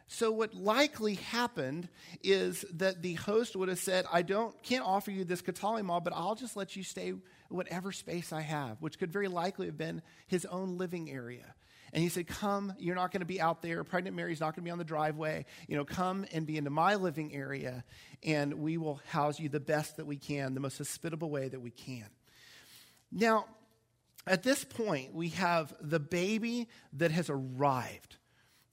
So 0.05 0.31
what 0.31 0.53
likely 0.53 1.15
happened 1.15 1.89
is 2.21 2.63
that 2.75 3.01
the 3.01 3.15
host 3.15 3.55
would 3.55 3.67
have 3.67 3.79
said, 3.79 4.05
"I 4.13 4.21
don't 4.21 4.53
can't 4.61 4.85
offer 4.85 5.09
you 5.09 5.25
this 5.25 5.41
katalima, 5.41 6.03
but 6.03 6.13
I'll 6.13 6.35
just 6.35 6.55
let 6.55 6.75
you 6.75 6.83
stay 6.83 7.13
whatever 7.49 7.91
space 7.91 8.31
I 8.31 8.41
have," 8.41 8.79
which 8.79 8.99
could 8.99 9.11
very 9.11 9.27
likely 9.27 9.65
have 9.65 9.77
been 9.77 10.03
his 10.27 10.45
own 10.45 10.77
living 10.77 11.09
area. 11.09 11.55
And 11.93 12.03
he 12.03 12.09
said, 12.09 12.27
Come, 12.27 12.73
you're 12.79 12.95
not 12.95 13.11
going 13.11 13.21
to 13.21 13.25
be 13.25 13.39
out 13.39 13.61
there. 13.61 13.83
Pregnant 13.83 14.15
Mary's 14.15 14.39
not 14.39 14.47
going 14.47 14.55
to 14.55 14.61
be 14.61 14.71
on 14.71 14.77
the 14.77 14.83
driveway. 14.83 15.45
You 15.67 15.77
know, 15.77 15.85
come 15.85 16.25
and 16.31 16.45
be 16.45 16.57
into 16.57 16.69
my 16.69 16.95
living 16.95 17.33
area, 17.33 17.83
and 18.23 18.55
we 18.55 18.77
will 18.77 19.01
house 19.07 19.39
you 19.39 19.49
the 19.49 19.59
best 19.59 19.97
that 19.97 20.05
we 20.05 20.17
can, 20.17 20.53
the 20.53 20.59
most 20.59 20.77
hospitable 20.77 21.29
way 21.29 21.47
that 21.47 21.59
we 21.59 21.71
can. 21.71 22.07
Now, 23.11 23.45
at 24.25 24.43
this 24.43 24.63
point, 24.63 25.13
we 25.13 25.29
have 25.29 25.73
the 25.79 25.99
baby 25.99 26.67
that 26.93 27.11
has 27.11 27.29
arrived. 27.29 28.16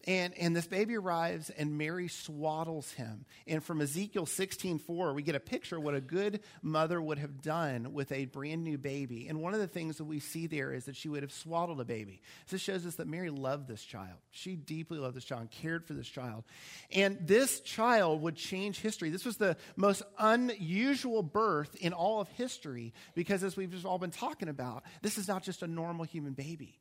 And, 0.07 0.35
and 0.39 0.55
this 0.55 0.67
baby 0.67 0.97
arrives, 0.97 1.51
and 1.51 1.79
Mary 1.79 2.09
swaddles 2.09 2.93
him. 2.93 3.25
And 3.47 3.65
from 3.65 3.81
Ezekiel 3.81 4.27
16 4.27 4.79
4, 4.79 5.15
we 5.15 5.23
get 5.23 5.35
a 5.35 5.41
picture 5.41 5.77
of 5.77 5.83
what 5.83 5.95
a 5.95 6.01
good 6.01 6.41
mother 6.63 7.01
would 7.01 7.19
have 7.19 7.41
done 7.41 7.95
with 7.95 8.13
a 8.13 8.27
brand 8.27 8.65
new 8.65 8.77
baby. 8.77 9.29
And 9.29 9.41
one 9.41 9.55
of 9.55 9.61
the 9.61 9.67
things 9.67 9.97
that 9.97 10.05
we 10.05 10.21
see 10.21 10.47
there 10.47 10.73
is 10.73 10.85
that 10.85 10.97
she 10.97 11.09
would 11.09 11.23
have 11.23 11.33
swaddled 11.33 11.81
a 11.81 11.85
baby. 11.85 12.21
This 12.51 12.61
shows 12.61 12.85
us 12.85 12.97
that 12.97 13.09
Mary 13.09 13.31
loved 13.31 13.67
this 13.67 13.83
child. 13.83 14.19
She 14.31 14.57
deeply 14.57 14.99
loved 14.99 15.17
this 15.17 15.25
child 15.25 15.43
and 15.43 15.51
cared 15.51 15.87
for 15.87 15.95
this 15.95 16.09
child. 16.09 16.45
And 16.93 17.19
this 17.27 17.61
child 17.61 18.21
would 18.23 18.37
change 18.37 18.81
history. 18.81 19.09
This 19.09 19.25
was 19.25 19.39
the 19.39 19.57
most 19.77 20.03
unusual 20.19 21.23
birth 21.23 21.75
in 21.77 21.95
all 21.95 22.21
of 22.21 22.29
history 22.29 22.93
because, 23.15 23.43
as 23.43 23.57
we've 23.57 23.71
just 23.71 23.87
all 23.87 23.99
been 23.99 24.11
talking 24.11 24.49
about, 24.49 24.85
this 25.01 25.17
is 25.17 25.29
not 25.29 25.43
just 25.43 25.63
a 25.63 25.67
normal 25.67 26.05
human 26.05 26.35
baby. 26.35 26.79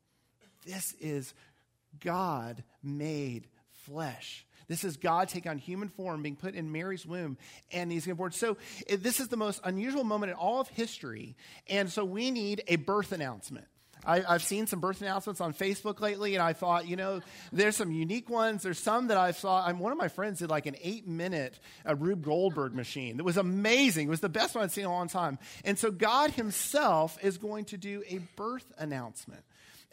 This 0.65 0.93
is 0.99 1.33
God 1.99 2.63
made 2.81 3.47
flesh. 3.85 4.45
This 4.67 4.83
is 4.83 4.97
God 4.97 5.29
taking 5.29 5.51
on 5.51 5.57
human 5.57 5.89
form, 5.89 6.23
being 6.23 6.35
put 6.35 6.55
in 6.55 6.71
Mary's 6.71 7.05
womb, 7.05 7.37
and 7.71 7.91
he's 7.91 8.05
going 8.05 8.15
to 8.15 8.17
born. 8.17 8.31
So 8.31 8.57
this 8.87 9.19
is 9.19 9.27
the 9.27 9.37
most 9.37 9.61
unusual 9.63 10.03
moment 10.03 10.31
in 10.31 10.37
all 10.37 10.61
of 10.61 10.69
history, 10.69 11.35
and 11.67 11.91
so 11.91 12.05
we 12.05 12.31
need 12.31 12.63
a 12.67 12.77
birth 12.77 13.11
announcement. 13.11 13.67
I, 14.05 14.19
have 14.33 14.43
seen 14.43 14.67
some 14.67 14.79
birth 14.79 15.01
announcements 15.01 15.41
on 15.41 15.53
Facebook 15.53 15.99
lately, 16.01 16.35
and 16.35 16.43
I 16.43 16.53
thought, 16.53 16.87
you 16.87 16.95
know, 16.95 17.21
there's 17.51 17.75
some 17.75 17.91
unique 17.91 18.29
ones. 18.29 18.63
There's 18.63 18.79
some 18.79 19.07
that 19.07 19.17
I 19.17 19.31
saw. 19.31 19.65
I'm, 19.65 19.79
one 19.79 19.91
of 19.91 19.97
my 19.97 20.07
friends 20.07 20.39
did 20.39 20.49
like 20.49 20.65
an 20.65 20.75
eight 20.81 21.07
minute 21.07 21.59
uh, 21.87 21.95
Rube 21.95 22.23
Goldberg 22.23 22.73
machine 22.73 23.17
that 23.17 23.23
was 23.23 23.37
amazing. 23.37 24.07
It 24.07 24.09
was 24.09 24.19
the 24.19 24.29
best 24.29 24.55
one 24.55 24.63
I'd 24.63 24.71
seen 24.71 24.83
in 24.83 24.89
a 24.89 24.93
long 24.93 25.07
time. 25.07 25.39
And 25.63 25.77
so 25.79 25.91
God 25.91 26.31
Himself 26.31 27.17
is 27.23 27.37
going 27.37 27.65
to 27.65 27.77
do 27.77 28.03
a 28.07 28.19
birth 28.35 28.71
announcement. 28.77 29.43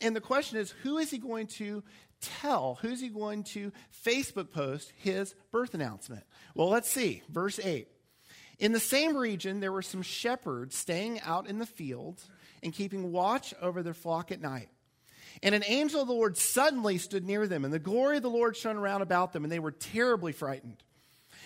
And 0.01 0.17
the 0.17 0.21
question 0.21 0.59
is, 0.59 0.71
who 0.83 0.99
is 0.99 1.11
he 1.11 1.19
going 1.19 1.47
to 1.49 1.83
tell? 2.21 2.79
Who's 2.83 3.01
he 3.01 3.09
going 3.09 3.45
to 3.45 3.73
Facebook 4.05 4.51
post 4.51 4.93
his 4.97 5.35
birth 5.53 5.75
announcement? 5.75 6.25
Well, 6.55 6.69
let's 6.69 6.91
see. 6.91 7.23
Verse 7.29 7.59
8. 7.59 7.89
In 8.59 8.73
the 8.73 8.81
same 8.81 9.17
region, 9.17 9.61
there 9.61 9.73
were 9.73 9.83
some 9.83 10.03
shepherds 10.03 10.77
staying 10.77 11.21
out 11.23 11.49
in 11.49 11.59
the 11.59 11.67
fields 11.67 12.29
and 12.63 12.73
keeping 12.73 13.11
watch 13.11 13.55
over 13.63 13.83
their 13.83 13.95
flock 13.95 14.31
at 14.31 14.41
night. 14.41 14.69
And 15.43 15.55
an 15.55 15.65
angel 15.67 16.03
of 16.03 16.09
the 16.09 16.15
Lord 16.15 16.37
suddenly 16.37 16.99
stood 16.99 17.25
near 17.25 17.47
them, 17.47 17.65
and 17.65 17.73
the 17.73 17.79
glory 17.79 18.19
of 18.19 18.23
the 18.23 18.29
Lord 18.31 18.57
shone 18.57 18.77
around 18.77 19.01
about 19.01 19.33
them, 19.33 19.45
and 19.45 19.53
they 19.53 19.59
were 19.59 19.71
terribly 19.71 20.33
frightened. 20.33 20.83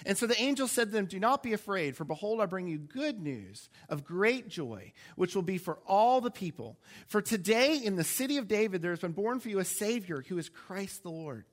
And 0.07 0.17
so 0.19 0.27
the 0.27 0.41
angel 0.41 0.69
said 0.69 0.89
to 0.89 0.93
them, 0.93 1.07
Do 1.07 1.19
not 1.19 1.43
be 1.43 1.53
afraid, 1.53 1.97
for 1.97 2.05
behold, 2.05 2.41
I 2.41 2.47
bring 2.47 2.69
you 2.69 2.79
good 2.79 3.21
news 3.21 3.69
of 3.89 4.05
great 4.05 4.49
joy, 4.49 4.93
which 5.17 5.35
will 5.35 5.43
be 5.43 5.59
for 5.59 5.79
all 5.87 6.21
the 6.21 6.31
people. 6.31 6.79
For 7.07 7.23
today 7.23 7.77
in 7.77 7.97
the 7.97 8.05
city 8.05 8.37
of 8.37 8.49
David 8.49 8.83
there 8.83 8.93
has 8.93 9.01
been 9.01 9.13
born 9.13 9.41
for 9.41 9.49
you 9.49 9.59
a 9.59 9.65
Savior 9.65 10.25
who 10.29 10.39
is 10.39 10.49
Christ 10.49 11.03
the 11.03 11.11
Lord. 11.11 11.45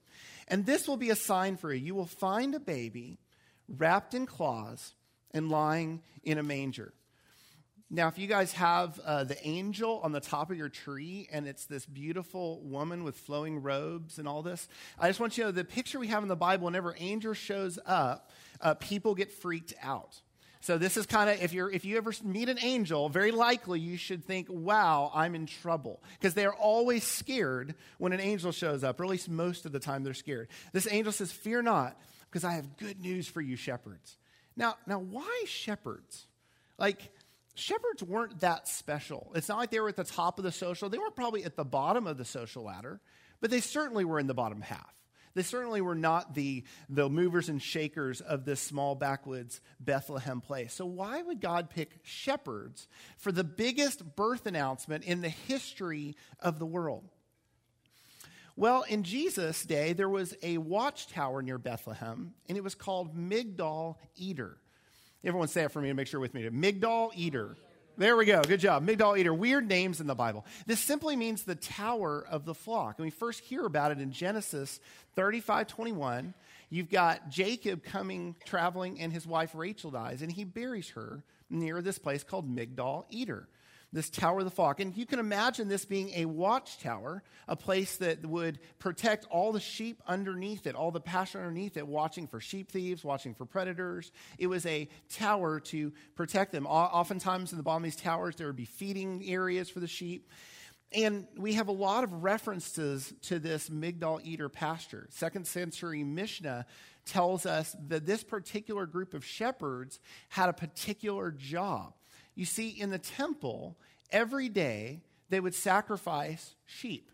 And 0.47 0.65
this 0.65 0.87
will 0.87 0.97
be 0.97 1.09
a 1.09 1.15
sign 1.15 1.57
for 1.57 1.73
you. 1.73 1.85
You 1.85 1.95
will 1.95 2.05
find 2.05 2.53
a 2.55 2.59
baby 2.59 3.19
wrapped 3.67 4.13
in 4.13 4.25
cloths 4.25 4.95
and 5.31 5.49
lying 5.49 6.01
in 6.23 6.37
a 6.37 6.43
manger. 6.43 6.93
Now, 7.93 8.07
if 8.07 8.17
you 8.17 8.25
guys 8.25 8.53
have 8.53 8.97
uh, 9.01 9.25
the 9.25 9.45
angel 9.45 9.99
on 10.01 10.13
the 10.13 10.21
top 10.21 10.49
of 10.49 10.55
your 10.55 10.69
tree 10.69 11.27
and 11.29 11.45
it's 11.45 11.65
this 11.65 11.85
beautiful 11.85 12.61
woman 12.61 13.03
with 13.03 13.17
flowing 13.17 13.61
robes 13.61 14.17
and 14.17 14.29
all 14.29 14.41
this, 14.41 14.69
I 14.97 15.09
just 15.09 15.19
want 15.19 15.37
you 15.37 15.43
to 15.43 15.47
know 15.49 15.51
the 15.51 15.65
picture 15.65 15.99
we 15.99 16.07
have 16.07 16.23
in 16.23 16.29
the 16.29 16.37
Bible, 16.37 16.65
whenever 16.65 16.95
angel 16.97 17.33
shows 17.33 17.77
up, 17.85 18.31
uh, 18.61 18.75
people 18.75 19.13
get 19.13 19.29
freaked 19.29 19.73
out. 19.83 20.21
So 20.61 20.77
this 20.77 20.95
is 20.95 21.05
kind 21.05 21.29
of 21.29 21.41
if 21.41 21.51
you're 21.51 21.69
if 21.69 21.83
you 21.83 21.97
ever 21.97 22.13
meet 22.23 22.47
an 22.47 22.59
angel, 22.61 23.09
very 23.09 23.31
likely 23.31 23.81
you 23.81 23.97
should 23.97 24.23
think, 24.23 24.47
"Wow, 24.49 25.11
I'm 25.13 25.35
in 25.35 25.45
trouble," 25.45 26.01
because 26.17 26.35
they 26.35 26.45
are 26.45 26.53
always 26.53 27.03
scared 27.03 27.75
when 27.97 28.13
an 28.13 28.21
angel 28.21 28.53
shows 28.53 28.85
up. 28.85 28.99
Or 28.99 29.03
at 29.03 29.09
least 29.09 29.27
most 29.27 29.65
of 29.65 29.73
the 29.73 29.79
time 29.79 30.03
they're 30.03 30.13
scared. 30.13 30.47
This 30.71 30.87
angel 30.89 31.11
says, 31.11 31.31
"Fear 31.31 31.63
not, 31.63 31.99
because 32.29 32.43
I 32.43 32.53
have 32.53 32.77
good 32.77 33.01
news 33.01 33.27
for 33.27 33.41
you, 33.41 33.55
shepherds." 33.57 34.17
Now, 34.55 34.75
now, 34.85 34.99
why 34.99 35.43
shepherds? 35.47 36.27
Like 36.77 37.11
shepherds 37.55 38.03
weren't 38.03 38.39
that 38.41 38.67
special. 38.67 39.31
It's 39.35 39.49
not 39.49 39.57
like 39.57 39.71
they 39.71 39.79
were 39.79 39.89
at 39.89 39.95
the 39.95 40.03
top 40.03 40.37
of 40.37 40.43
the 40.43 40.51
social. 40.51 40.89
They 40.89 40.97
weren't 40.97 41.15
probably 41.15 41.43
at 41.43 41.55
the 41.55 41.65
bottom 41.65 42.07
of 42.07 42.17
the 42.17 42.25
social 42.25 42.63
ladder, 42.63 43.01
but 43.39 43.51
they 43.51 43.61
certainly 43.61 44.05
were 44.05 44.19
in 44.19 44.27
the 44.27 44.33
bottom 44.33 44.61
half. 44.61 44.93
They 45.33 45.43
certainly 45.43 45.81
were 45.81 45.95
not 45.95 46.33
the, 46.33 46.63
the 46.89 47.09
movers 47.09 47.47
and 47.47 47.61
shakers 47.61 48.19
of 48.21 48.43
this 48.43 48.59
small 48.59 48.95
backwoods 48.95 49.61
Bethlehem 49.79 50.41
place. 50.41 50.73
So, 50.73 50.85
why 50.85 51.21
would 51.21 51.39
God 51.39 51.69
pick 51.69 51.99
shepherds 52.03 52.87
for 53.17 53.31
the 53.31 53.43
biggest 53.43 54.15
birth 54.15 54.45
announcement 54.45 55.05
in 55.05 55.21
the 55.21 55.29
history 55.29 56.15
of 56.39 56.59
the 56.59 56.65
world? 56.65 57.05
Well, 58.57 58.83
in 58.83 59.03
Jesus' 59.03 59.63
day, 59.63 59.93
there 59.93 60.09
was 60.09 60.35
a 60.43 60.57
watchtower 60.57 61.41
near 61.41 61.57
Bethlehem, 61.57 62.33
and 62.49 62.57
it 62.57 62.63
was 62.63 62.75
called 62.75 63.15
Migdal 63.15 63.95
Eder. 64.21 64.57
Everyone 65.23 65.47
say 65.47 65.63
it 65.63 65.71
for 65.71 65.81
me 65.81 65.89
to 65.89 65.93
make 65.93 66.07
sure 66.07 66.19
with 66.19 66.33
me. 66.33 66.43
Migdal 66.49 67.11
Eder. 67.17 67.55
There 67.97 68.15
we 68.15 68.25
go. 68.25 68.41
Good 68.41 68.59
job. 68.59 68.87
Migdal 68.87 69.19
Eder. 69.19 69.33
Weird 69.33 69.67
names 69.67 70.01
in 70.01 70.07
the 70.07 70.15
Bible. 70.15 70.45
This 70.65 70.79
simply 70.79 71.15
means 71.15 71.43
the 71.43 71.55
tower 71.55 72.25
of 72.29 72.45
the 72.45 72.55
flock. 72.55 72.97
And 72.97 73.05
we 73.05 73.11
first 73.11 73.41
hear 73.41 73.65
about 73.65 73.91
it 73.91 73.99
in 73.99 74.11
Genesis 74.11 74.79
35 75.15 75.67
21. 75.67 76.33
You've 76.69 76.89
got 76.89 77.29
Jacob 77.29 77.83
coming, 77.83 78.35
traveling, 78.45 78.99
and 78.99 79.13
his 79.13 79.27
wife 79.27 79.51
Rachel 79.53 79.91
dies, 79.91 80.21
and 80.21 80.31
he 80.31 80.45
buries 80.45 80.89
her 80.91 81.23
near 81.49 81.81
this 81.81 81.99
place 81.99 82.23
called 82.23 82.49
Migdal 82.49 83.05
Eder 83.13 83.47
this 83.93 84.09
Tower 84.09 84.39
of 84.39 84.45
the 84.45 84.51
Flock. 84.51 84.79
And 84.79 84.95
you 84.95 85.05
can 85.05 85.19
imagine 85.19 85.67
this 85.67 85.85
being 85.85 86.11
a 86.15 86.25
watchtower, 86.25 87.23
a 87.47 87.55
place 87.55 87.97
that 87.97 88.25
would 88.25 88.59
protect 88.79 89.25
all 89.25 89.51
the 89.51 89.59
sheep 89.59 90.01
underneath 90.07 90.65
it, 90.65 90.75
all 90.75 90.91
the 90.91 91.01
pasture 91.01 91.39
underneath 91.39 91.75
it, 91.77 91.87
watching 91.87 92.27
for 92.27 92.39
sheep 92.39 92.71
thieves, 92.71 93.03
watching 93.03 93.33
for 93.33 93.45
predators. 93.45 94.11
It 94.37 94.47
was 94.47 94.65
a 94.65 94.87
tower 95.09 95.59
to 95.61 95.91
protect 96.15 96.51
them. 96.51 96.65
Oftentimes 96.65 97.51
in 97.51 97.57
the 97.57 97.63
bottom 97.63 97.83
of 97.83 97.91
these 97.91 97.95
towers, 97.95 98.35
there 98.35 98.47
would 98.47 98.55
be 98.55 98.65
feeding 98.65 99.23
areas 99.25 99.69
for 99.69 99.79
the 99.79 99.87
sheep. 99.87 100.29
And 100.93 101.27
we 101.37 101.53
have 101.53 101.69
a 101.69 101.73
lot 101.73 102.03
of 102.03 102.23
references 102.23 103.13
to 103.23 103.39
this 103.39 103.69
Migdal 103.69 104.25
Eder 104.27 104.49
pasture. 104.49 105.07
Second 105.09 105.47
century 105.47 106.03
Mishnah 106.03 106.65
tells 107.05 107.45
us 107.45 107.75
that 107.87 108.05
this 108.05 108.23
particular 108.23 108.85
group 108.85 109.13
of 109.13 109.25
shepherds 109.25 109.99
had 110.29 110.49
a 110.49 110.53
particular 110.53 111.31
job. 111.31 111.93
You 112.35 112.45
see, 112.45 112.69
in 112.69 112.89
the 112.89 112.99
temple, 112.99 113.77
every 114.11 114.49
day 114.49 115.01
they 115.29 115.39
would 115.39 115.55
sacrifice 115.55 116.55
sheep. 116.65 117.11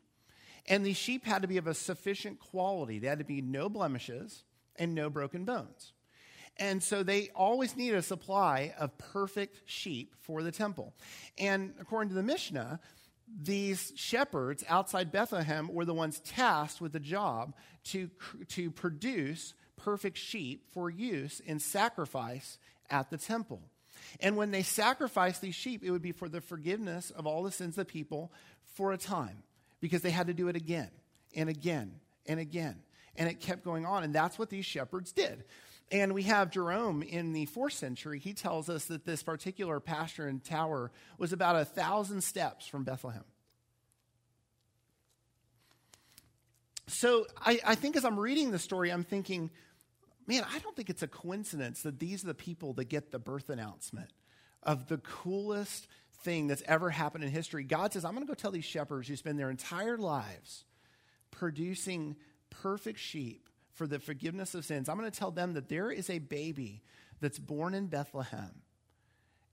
And 0.68 0.86
these 0.86 0.98
sheep 0.98 1.26
had 1.26 1.44
to 1.44 1.48
be 1.48 1.58
of 1.58 1.68
a 1.68 1.74
sufficient 1.74 2.40
quality. 2.40 3.00
They 3.00 3.08
had 3.08 3.20
to 3.20 3.26
be 3.26 3.42
no 3.42 3.70
blemishes 3.70 4.44
and 4.76 4.94
no 4.94 5.10
broken 5.10 5.46
bones. 5.46 5.94
And 6.58 6.82
so 6.82 7.04
they 7.04 7.30
always 7.36 7.76
needed 7.76 7.98
a 7.98 8.02
supply 8.02 8.74
of 8.80 8.98
perfect 8.98 9.62
sheep 9.66 10.16
for 10.20 10.42
the 10.44 10.52
temple. 10.52 10.94
And 11.38 11.74
according 11.80 12.10
to 12.10 12.16
the 12.16 12.24
Mishnah, 12.24 12.80
these 13.42 13.94
shepherds 13.96 14.64
outside 14.68 15.12
Bethlehem 15.12 15.70
were 15.72 15.86
the 15.86 15.94
ones 15.94 16.20
tasked 16.22 16.82
with 16.82 16.94
the 16.94 17.00
job 17.00 17.54
to, 17.86 18.10
to 18.50 18.72
produce 18.72 19.54
perfect 19.76 20.18
sheep 20.18 20.66
for 20.74 20.90
use 20.90 21.40
in 21.42 21.60
sacrifice 21.60 22.58
at 22.90 23.10
the 23.10 23.18
temple. 23.18 23.62
And 24.20 24.38
when 24.38 24.51
they 24.51 24.63
sacrificed 24.63 25.42
these 25.42 25.56
sheep, 25.56 25.84
it 25.84 25.92
would 25.92 26.01
be 26.01 26.12
for 26.12 26.30
the 26.30 26.42
forgiveness 26.42 27.12
of 27.12 27.27
all 27.27 27.44
the 27.44 27.51
sins 27.51 27.77
of 27.77 27.86
the 27.88 27.92
people 27.92 28.32
for 28.75 28.92
a 28.92 28.98
time 28.98 29.44
because 29.80 30.01
they 30.01 30.12
had 30.12 30.27
to 30.27 30.34
do 30.34 30.48
it 30.48 30.56
again 30.56 30.89
and 31.36 31.50
again 31.50 32.00
and 32.25 32.39
again. 32.39 32.77
And 33.16 33.30
it 33.30 33.39
kept 33.39 33.63
going 33.63 33.86
on. 33.86 34.04
And 34.04 34.13
that's 34.13 34.38
what 34.38 34.50
these 34.50 34.66
shepherds 34.66 35.12
did. 35.12 35.44
And 35.92 36.13
we 36.13 36.24
have 36.24 36.51
Jerome 36.51 37.01
in 37.01 37.34
the 37.34 37.46
fourth 37.46 37.74
century. 37.74 38.20
He 38.20 38.34
tells 38.34 38.70
us 38.70 38.86
that 38.86 39.06
this 39.06 39.24
particular 39.24 39.80
pasture 39.80 40.27
and 40.27 40.44
tower 40.44 40.92
was 41.18 41.32
about 41.32 41.56
a 41.56 41.66
thousand 41.66 42.22
steps 42.22 42.68
from 42.68 42.84
Bethlehem. 42.84 43.24
So 46.88 47.25
I, 47.38 47.60
I 47.66 47.75
think 47.75 47.96
as 47.96 48.06
I'm 48.06 48.20
reading 48.20 48.51
the 48.51 48.60
story, 48.60 48.92
I'm 48.92 49.04
thinking, 49.04 49.50
man, 50.28 50.46
I 50.54 50.60
don't 50.60 50.76
think 50.76 50.90
it's 50.90 51.04
a 51.04 51.08
coincidence 51.08 51.82
that 51.84 52.00
these 52.00 52.24
are 52.24 52.28
the 52.28 52.34
people 52.34 52.74
that 52.74 52.86
get 52.86 53.12
the 53.12 53.20
birth 53.20 53.50
announcement 53.50 54.12
of 54.64 54.88
the 54.88 54.98
coolest 54.98 55.88
thing 56.24 56.48
that's 56.48 56.64
ever 56.66 56.90
happened 56.90 57.24
in 57.24 57.30
history. 57.32 57.64
God 57.64 57.94
says, 57.94 58.04
I'm 58.04 58.14
going 58.14 58.26
to 58.26 58.28
go 58.28 58.34
tell 58.34 58.52
these 58.52 58.66
shepherds 58.66 59.08
who 59.08 59.16
spend 59.16 59.40
their 59.40 59.50
entire 59.50 59.98
lives 59.98 60.66
producing 61.32 62.16
perfect 62.50 63.00
sheep 63.00 63.48
for 63.74 63.88
the 63.88 64.00
forgiveness 64.00 64.56
of 64.56 64.66
sins. 64.66 64.90
I'm 64.90 64.98
going 64.98 65.10
to 65.10 65.18
tell 65.18 65.32
them 65.32 65.54
that 65.54 65.70
there 65.70 65.92
is 65.92 66.10
a 66.10 66.20
baby 66.20 66.82
that's 67.22 67.40
born 67.40 67.74
in 67.74 67.88
Bethlehem. 67.88 68.62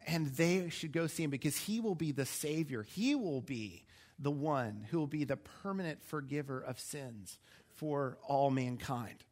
And 0.06 0.26
they 0.28 0.68
should 0.68 0.92
go 0.92 1.06
see 1.06 1.22
him 1.22 1.30
because 1.30 1.56
he 1.56 1.80
will 1.80 1.94
be 1.94 2.12
the 2.12 2.26
Savior. 2.26 2.82
He 2.82 3.14
will 3.14 3.40
be 3.40 3.86
the 4.18 4.30
one 4.30 4.86
who 4.90 4.98
will 4.98 5.06
be 5.06 5.24
the 5.24 5.36
permanent 5.36 6.02
forgiver 6.02 6.60
of 6.60 6.78
sins 6.78 7.38
for 7.76 8.18
all 8.26 8.50
mankind. 8.50 9.24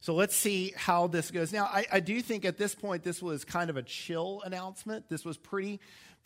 So 0.00 0.14
let's 0.14 0.36
see 0.36 0.72
how 0.76 1.08
this 1.08 1.30
goes. 1.30 1.52
Now, 1.52 1.64
I, 1.64 1.84
I, 1.92 2.00
do 2.00 2.20
think 2.22 2.44
at 2.44 2.56
this 2.56 2.74
point 2.74 3.02
this 3.02 3.20
was 3.20 3.44
kind 3.44 3.68
of 3.68 3.76
a 3.76 3.82
chill 3.82 4.42
announcement. 4.44 5.08
This 5.08 5.24
was 5.24 5.36
pretty 5.36 5.80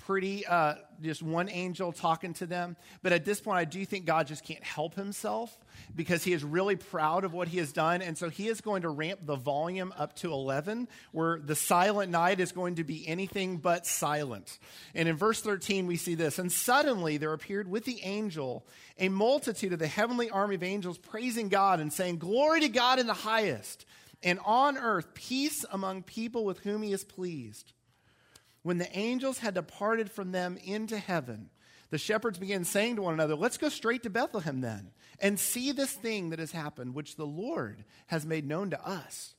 pretty, 0.07 0.45
uh, 0.47 0.75
just 1.01 1.23
one 1.23 1.49
angel 1.49 1.93
talking 1.93 2.35
to 2.35 2.47
them. 2.47 2.77
But 3.03 3.13
at 3.13 3.25
this 3.25 3.41
point, 3.41 3.59
I 3.59 3.65
do 3.65 3.85
think 3.85 4.05
God 4.05 4.27
just 4.27 4.45
can't 4.45 4.63
help 4.63 4.95
himself 4.95 5.57
because 5.95 6.25
he 6.25 6.33
is 6.33 6.45
really 6.45 6.77
proud 6.77 7.25
of 7.25 7.33
what 7.33 7.49
he 7.49 7.59
has 7.59 7.73
done. 7.73 8.03
And 8.03 8.17
so 8.17 8.29
he 8.29 8.49
is 8.49 8.61
going 8.61 8.83
to 8.83 8.89
ramp 8.89 9.21
the 9.25 9.37
volume 9.37 9.93
up 9.97 10.17
to 10.17 10.33
11, 10.33 10.89
where 11.13 11.39
the 11.39 11.55
silent 11.55 12.11
night 12.11 12.41
is 12.41 12.53
going 12.53 12.77
to 12.77 12.85
be 12.85 13.07
anything 13.07 13.59
but 13.59 13.87
silent. 13.87 14.59
And 14.95 15.09
in 15.09 15.17
verse 15.17 15.41
13, 15.41 15.87
we 15.87 15.97
see 15.97 16.15
this 16.15 16.39
And 16.39 16.51
suddenly 16.51 17.17
there 17.17 17.33
appeared 17.33 17.69
with 17.69 17.85
the 17.85 18.03
angel 18.03 18.67
a 18.99 19.09
multitude 19.09 19.73
of 19.73 19.79
the 19.79 19.87
heavenly 19.87 20.31
army 20.31 20.55
of 20.55 20.63
angels 20.63 20.99
praising 20.99 21.49
God 21.49 21.81
and 21.81 21.93
saying, 21.93 22.19
Glory 22.19 22.61
to 22.61 22.69
God 22.69 22.99
in 22.99 23.07
the 23.07 23.15
highest, 23.15 23.72
and 24.23 24.39
on 24.45 24.79
earth 24.79 25.15
peace 25.15 25.65
among 25.71 26.03
people 26.03 26.45
with 26.45 26.61
whom 26.61 26.83
he 26.83 26.93
is 26.93 27.05
pleased. 27.05 27.73
When 28.63 28.79
the 28.79 28.97
angels 28.97 29.39
had 29.39 29.55
departed 29.55 30.11
from 30.11 30.33
them 30.33 30.57
into 30.63 30.99
heaven, 30.99 31.51
the 31.91 31.99
shepherds 31.99 32.39
began 32.39 32.65
saying 32.65 32.97
to 32.97 33.03
one 33.03 33.15
another, 33.15 33.35
Let's 33.35 33.59
go 33.59 33.69
straight 33.69 34.05
to 34.05 34.11
Bethlehem 34.11 34.61
then, 34.61 34.93
and 35.21 35.39
see 35.39 35.73
this 35.73 35.93
thing 35.93 36.31
that 36.31 36.39
has 36.39 36.53
happened, 36.53 36.95
which 36.95 37.17
the 37.17 37.27
Lord 37.27 37.85
has 38.07 38.25
made 38.25 38.47
known 38.47 38.71
to 38.71 38.87
us. 38.87 39.35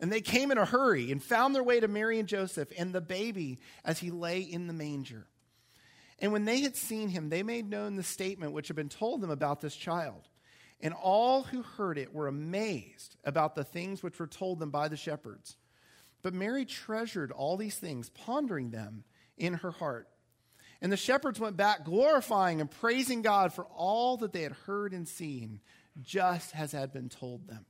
And 0.00 0.12
they 0.12 0.20
came 0.20 0.52
in 0.52 0.58
a 0.58 0.64
hurry 0.64 1.10
and 1.10 1.22
found 1.22 1.54
their 1.54 1.62
way 1.64 1.80
to 1.80 1.88
Mary 1.88 2.20
and 2.20 2.28
Joseph 2.28 2.70
and 2.78 2.92
the 2.92 3.00
baby 3.00 3.58
as 3.84 3.98
he 3.98 4.10
lay 4.10 4.40
in 4.40 4.68
the 4.68 4.72
manger. 4.72 5.26
And 6.20 6.32
when 6.32 6.44
they 6.44 6.60
had 6.60 6.76
seen 6.76 7.08
him, 7.08 7.30
they 7.30 7.42
made 7.42 7.68
known 7.68 7.96
the 7.96 8.02
statement 8.02 8.52
which 8.52 8.68
had 8.68 8.76
been 8.76 8.88
told 8.88 9.20
them 9.20 9.30
about 9.30 9.60
this 9.60 9.74
child. 9.74 10.28
And 10.80 10.94
all 10.94 11.42
who 11.42 11.62
heard 11.62 11.98
it 11.98 12.14
were 12.14 12.28
amazed 12.28 13.16
about 13.24 13.54
the 13.54 13.64
things 13.64 14.02
which 14.02 14.18
were 14.18 14.26
told 14.28 14.60
them 14.60 14.70
by 14.70 14.88
the 14.88 14.96
shepherds. 14.96 15.56
But 16.22 16.34
Mary 16.34 16.64
treasured 16.64 17.32
all 17.32 17.56
these 17.56 17.76
things, 17.76 18.10
pondering 18.10 18.70
them 18.70 19.04
in 19.36 19.54
her 19.54 19.70
heart. 19.72 20.08
And 20.80 20.92
the 20.92 20.96
shepherds 20.96 21.40
went 21.40 21.56
back, 21.56 21.84
glorifying 21.84 22.60
and 22.60 22.70
praising 22.70 23.22
God 23.22 23.52
for 23.52 23.64
all 23.66 24.16
that 24.18 24.32
they 24.32 24.42
had 24.42 24.52
heard 24.52 24.92
and 24.92 25.08
seen, 25.08 25.60
just 26.00 26.54
as 26.54 26.70
had 26.72 26.92
been 26.92 27.08
told 27.08 27.48
them. 27.48 27.66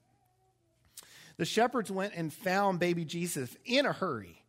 The 1.38 1.47
shepherds 1.47 1.91
went 1.91 2.15
and 2.15 2.33
found 2.33 2.81
baby 2.81 3.05
Jesus 3.05 3.57
in 3.65 3.87
a 3.87 3.93
hurry. 3.93 4.43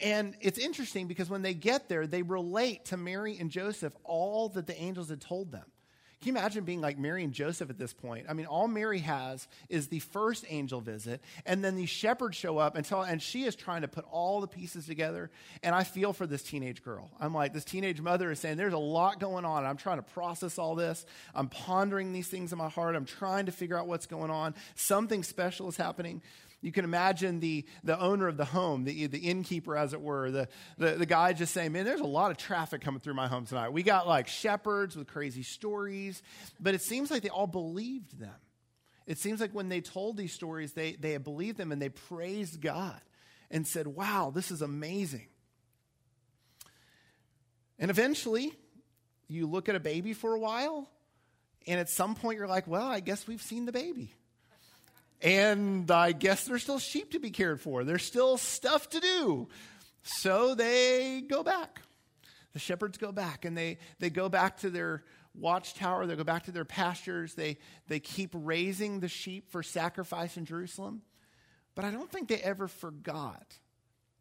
And 0.00 0.36
it's 0.40 0.58
interesting 0.58 1.08
because 1.08 1.28
when 1.28 1.42
they 1.42 1.54
get 1.54 1.88
there, 1.88 2.06
they 2.06 2.22
relate 2.22 2.84
to 2.86 2.96
Mary 2.96 3.36
and 3.40 3.50
Joseph 3.50 3.96
all 4.04 4.48
that 4.50 4.66
the 4.66 4.80
angels 4.80 5.08
had 5.08 5.20
told 5.20 5.50
them. 5.50 5.64
Can 6.20 6.34
you 6.34 6.38
imagine 6.40 6.64
being 6.64 6.80
like 6.80 6.98
Mary 6.98 7.22
and 7.22 7.32
Joseph 7.32 7.70
at 7.70 7.78
this 7.78 7.92
point? 7.92 8.26
I 8.28 8.32
mean, 8.32 8.46
all 8.46 8.66
Mary 8.66 8.98
has 8.98 9.46
is 9.68 9.86
the 9.86 10.00
first 10.00 10.44
angel 10.48 10.80
visit, 10.80 11.22
and 11.46 11.64
then 11.64 11.76
these 11.76 11.90
shepherds 11.90 12.36
show 12.36 12.58
up 12.58 12.74
and 12.74 12.84
tell, 12.84 13.02
and 13.02 13.22
she 13.22 13.44
is 13.44 13.54
trying 13.54 13.82
to 13.82 13.88
put 13.88 14.04
all 14.10 14.40
the 14.40 14.48
pieces 14.48 14.86
together. 14.86 15.30
And 15.62 15.76
I 15.76 15.84
feel 15.84 16.12
for 16.12 16.26
this 16.26 16.42
teenage 16.42 16.82
girl. 16.82 17.08
I'm 17.20 17.32
like, 17.32 17.52
this 17.52 17.64
teenage 17.64 18.00
mother 18.00 18.32
is 18.32 18.40
saying, 18.40 18.56
There's 18.56 18.72
a 18.72 18.78
lot 18.78 19.20
going 19.20 19.44
on. 19.44 19.64
I'm 19.64 19.76
trying 19.76 19.98
to 19.98 20.02
process 20.02 20.58
all 20.58 20.74
this. 20.74 21.06
I'm 21.36 21.48
pondering 21.48 22.12
these 22.12 22.26
things 22.26 22.50
in 22.50 22.58
my 22.58 22.68
heart. 22.68 22.96
I'm 22.96 23.04
trying 23.04 23.46
to 23.46 23.52
figure 23.52 23.78
out 23.78 23.86
what's 23.86 24.06
going 24.06 24.32
on. 24.32 24.56
Something 24.74 25.22
special 25.22 25.68
is 25.68 25.76
happening. 25.76 26.20
You 26.60 26.72
can 26.72 26.84
imagine 26.84 27.38
the, 27.38 27.64
the 27.84 27.98
owner 28.00 28.26
of 28.26 28.36
the 28.36 28.44
home, 28.44 28.84
the, 28.84 29.06
the 29.06 29.18
innkeeper, 29.18 29.76
as 29.76 29.92
it 29.92 30.00
were, 30.00 30.30
the, 30.30 30.48
the, 30.76 30.92
the 30.92 31.06
guy 31.06 31.32
just 31.32 31.54
saying, 31.54 31.72
Man, 31.72 31.84
there's 31.84 32.00
a 32.00 32.06
lot 32.06 32.32
of 32.32 32.36
traffic 32.36 32.80
coming 32.80 33.00
through 33.00 33.14
my 33.14 33.28
home 33.28 33.46
tonight. 33.46 33.72
We 33.72 33.84
got 33.84 34.08
like 34.08 34.26
shepherds 34.26 34.96
with 34.96 35.06
crazy 35.06 35.44
stories, 35.44 36.20
but 36.58 36.74
it 36.74 36.82
seems 36.82 37.10
like 37.10 37.22
they 37.22 37.28
all 37.28 37.46
believed 37.46 38.18
them. 38.18 38.34
It 39.06 39.18
seems 39.18 39.40
like 39.40 39.52
when 39.52 39.68
they 39.68 39.80
told 39.80 40.16
these 40.16 40.32
stories, 40.32 40.72
they, 40.72 40.92
they 40.92 41.16
believed 41.16 41.56
them 41.56 41.72
and 41.72 41.80
they 41.80 41.88
praised 41.88 42.60
God 42.60 43.00
and 43.50 43.66
said, 43.66 43.86
Wow, 43.86 44.32
this 44.34 44.50
is 44.50 44.60
amazing. 44.60 45.28
And 47.78 47.88
eventually, 47.88 48.52
you 49.28 49.46
look 49.46 49.68
at 49.68 49.76
a 49.76 49.80
baby 49.80 50.12
for 50.12 50.34
a 50.34 50.40
while, 50.40 50.90
and 51.68 51.78
at 51.78 51.88
some 51.88 52.16
point, 52.16 52.36
you're 52.36 52.48
like, 52.48 52.66
Well, 52.66 52.88
I 52.88 52.98
guess 52.98 53.28
we've 53.28 53.42
seen 53.42 53.64
the 53.64 53.72
baby. 53.72 54.12
And 55.20 55.90
I 55.90 56.12
guess 56.12 56.44
there's 56.44 56.62
still 56.62 56.78
sheep 56.78 57.12
to 57.12 57.18
be 57.18 57.30
cared 57.30 57.60
for. 57.60 57.84
There's 57.84 58.04
still 58.04 58.36
stuff 58.36 58.88
to 58.90 59.00
do. 59.00 59.48
So 60.02 60.54
they 60.54 61.22
go 61.28 61.42
back. 61.42 61.82
The 62.52 62.58
shepherds 62.58 62.98
go 62.98 63.12
back 63.12 63.44
and 63.44 63.56
they, 63.56 63.78
they 63.98 64.10
go 64.10 64.28
back 64.28 64.58
to 64.58 64.70
their 64.70 65.04
watchtower. 65.34 66.06
They 66.06 66.16
go 66.16 66.24
back 66.24 66.44
to 66.44 66.52
their 66.52 66.64
pastures. 66.64 67.34
They, 67.34 67.58
they 67.88 68.00
keep 68.00 68.30
raising 68.32 69.00
the 69.00 69.08
sheep 69.08 69.50
for 69.50 69.62
sacrifice 69.62 70.36
in 70.36 70.44
Jerusalem. 70.44 71.02
But 71.74 71.84
I 71.84 71.90
don't 71.90 72.10
think 72.10 72.28
they 72.28 72.38
ever 72.38 72.68
forgot 72.68 73.58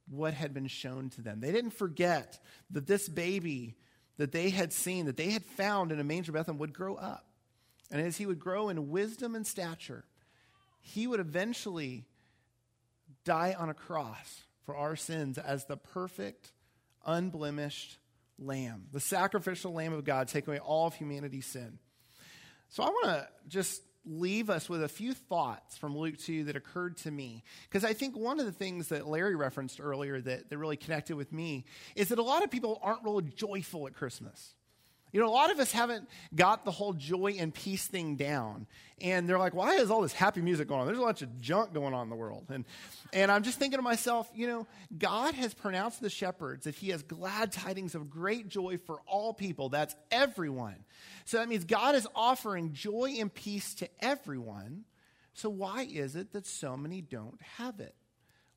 what 0.09 0.33
had 0.33 0.53
been 0.53 0.67
shown 0.67 1.09
to 1.11 1.21
them. 1.21 1.39
They 1.39 1.51
didn't 1.51 1.71
forget 1.71 2.39
that 2.71 2.87
this 2.87 3.07
baby 3.07 3.75
that 4.17 4.31
they 4.31 4.49
had 4.49 4.73
seen, 4.73 5.05
that 5.05 5.17
they 5.17 5.31
had 5.31 5.45
found 5.45 5.91
in 5.91 5.99
a 5.99 6.03
manger 6.03 6.31
Bethlehem, 6.31 6.59
would 6.59 6.73
grow 6.73 6.95
up. 6.95 7.25
And 7.91 8.01
as 8.01 8.17
he 8.17 8.25
would 8.25 8.39
grow 8.39 8.69
in 8.69 8.89
wisdom 8.89 9.35
and 9.35 9.45
stature, 9.45 10.05
he 10.87 11.05
would 11.05 11.19
eventually 11.19 12.05
die 13.25 13.55
on 13.57 13.69
a 13.69 13.73
cross 13.73 14.43
for 14.65 14.75
our 14.75 14.95
sins 14.95 15.37
as 15.37 15.65
the 15.65 15.75
perfect, 15.75 16.51
unblemished 17.05 17.97
lamb, 18.39 18.85
the 18.93 18.99
sacrificial 18.99 19.73
lamb 19.73 19.91
of 19.91 20.05
God, 20.05 20.29
taking 20.29 20.53
away 20.53 20.59
all 20.59 20.87
of 20.87 20.95
humanity's 20.95 21.45
sin. 21.45 21.79
So 22.69 22.83
I 22.83 22.87
want 22.87 23.05
to 23.05 23.27
just 23.47 23.81
leave 24.05 24.49
us 24.49 24.69
with 24.69 24.81
a 24.81 24.87
few 24.87 25.13
thoughts 25.13 25.77
from 25.77 25.97
Luke 25.97 26.17
2 26.17 26.45
that 26.45 26.55
occurred 26.55 26.95
to 26.97 27.11
me. 27.11 27.43
Because 27.69 27.83
I 27.83 27.91
think 27.91 28.15
one 28.15 28.39
of 28.39 28.45
the 28.45 28.53
things 28.53 28.87
that 28.87 29.07
Larry 29.07 29.35
referenced 29.35 29.81
earlier 29.81 30.21
that, 30.21 30.49
that 30.49 30.57
really 30.57 30.77
connected 30.77 31.17
with 31.17 31.33
me 31.33 31.65
is 31.97 32.09
that 32.09 32.19
a 32.19 32.23
lot 32.23 32.43
of 32.43 32.51
people 32.51 32.79
aren't 32.81 33.03
really 33.03 33.25
joyful 33.35 33.87
at 33.87 33.93
Christmas. 33.93 34.53
You 35.11 35.21
know, 35.21 35.27
a 35.27 35.31
lot 35.31 35.51
of 35.51 35.59
us 35.59 35.71
haven't 35.71 36.09
got 36.35 36.65
the 36.65 36.71
whole 36.71 36.93
joy 36.93 37.35
and 37.39 37.53
peace 37.53 37.87
thing 37.87 38.15
down. 38.15 38.67
And 38.99 39.29
they're 39.29 39.39
like, 39.39 39.53
why 39.53 39.75
is 39.75 39.89
all 39.89 40.01
this 40.01 40.13
happy 40.13 40.41
music 40.41 40.67
going 40.67 40.81
on? 40.81 40.87
There's 40.87 40.97
a 40.97 41.01
bunch 41.01 41.21
of 41.21 41.39
junk 41.39 41.73
going 41.73 41.93
on 41.93 42.03
in 42.03 42.09
the 42.09 42.15
world. 42.15 42.45
And, 42.49 42.65
and 43.13 43.31
I'm 43.31 43.43
just 43.43 43.59
thinking 43.59 43.77
to 43.77 43.83
myself, 43.83 44.29
you 44.35 44.47
know, 44.47 44.67
God 44.97 45.33
has 45.35 45.53
pronounced 45.53 46.01
the 46.01 46.09
shepherds 46.09 46.65
that 46.65 46.75
he 46.75 46.89
has 46.89 47.03
glad 47.03 47.51
tidings 47.51 47.95
of 47.95 48.09
great 48.09 48.47
joy 48.47 48.77
for 48.77 48.99
all 49.05 49.33
people. 49.33 49.69
That's 49.69 49.95
everyone. 50.11 50.83
So 51.25 51.37
that 51.37 51.47
means 51.47 51.63
God 51.63 51.95
is 51.95 52.07
offering 52.15 52.73
joy 52.73 53.15
and 53.19 53.33
peace 53.33 53.75
to 53.75 53.89
everyone. 53.99 54.85
So 55.33 55.49
why 55.49 55.83
is 55.83 56.15
it 56.15 56.33
that 56.33 56.47
so 56.47 56.75
many 56.75 57.01
don't 57.01 57.39
have 57.57 57.79
it? 57.79 57.93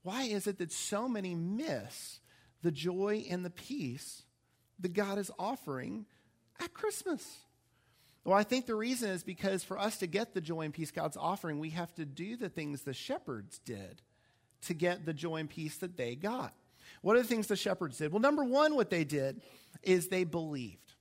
Why 0.02 0.22
is 0.22 0.46
it 0.46 0.58
that 0.58 0.72
so 0.72 1.08
many 1.08 1.34
miss 1.34 2.20
the 2.62 2.70
joy 2.70 3.26
and 3.28 3.44
the 3.44 3.50
peace 3.50 4.22
that 4.78 4.94
God 4.94 5.18
is 5.18 5.30
offering 5.38 6.06
at 6.60 6.74
Christmas? 6.74 7.38
Well, 8.24 8.36
I 8.36 8.42
think 8.42 8.66
the 8.66 8.74
reason 8.74 9.10
is 9.10 9.22
because 9.22 9.64
for 9.64 9.78
us 9.78 9.98
to 9.98 10.06
get 10.06 10.34
the 10.34 10.40
joy 10.40 10.62
and 10.62 10.74
peace 10.74 10.90
God's 10.90 11.16
offering, 11.16 11.58
we 11.58 11.70
have 11.70 11.94
to 11.94 12.04
do 12.04 12.36
the 12.36 12.50
things 12.50 12.82
the 12.82 12.92
shepherds 12.92 13.58
did 13.60 14.02
to 14.62 14.74
get 14.74 15.06
the 15.06 15.14
joy 15.14 15.36
and 15.36 15.48
peace 15.48 15.78
that 15.78 15.96
they 15.96 16.14
got. 16.14 16.54
What 17.02 17.16
are 17.16 17.22
the 17.22 17.28
things 17.28 17.46
the 17.46 17.56
shepherds 17.56 17.98
did? 17.98 18.12
Well, 18.12 18.20
number 18.20 18.44
one, 18.44 18.74
what 18.74 18.90
they 18.90 19.04
did 19.04 19.40
is 19.82 20.08
they 20.08 20.24
believed. 20.24 20.92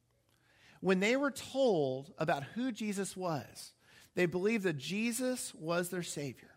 When 0.80 1.02
they 1.02 1.18
were 1.18 1.32
told 1.32 2.14
about 2.18 2.44
who 2.44 2.72
Jesus 2.72 3.18
was, 3.18 3.74
they 4.16 4.26
believed 4.26 4.64
that 4.64 4.78
Jesus 4.78 5.54
was 5.54 5.90
their 5.90 6.04
Savior. 6.04 6.52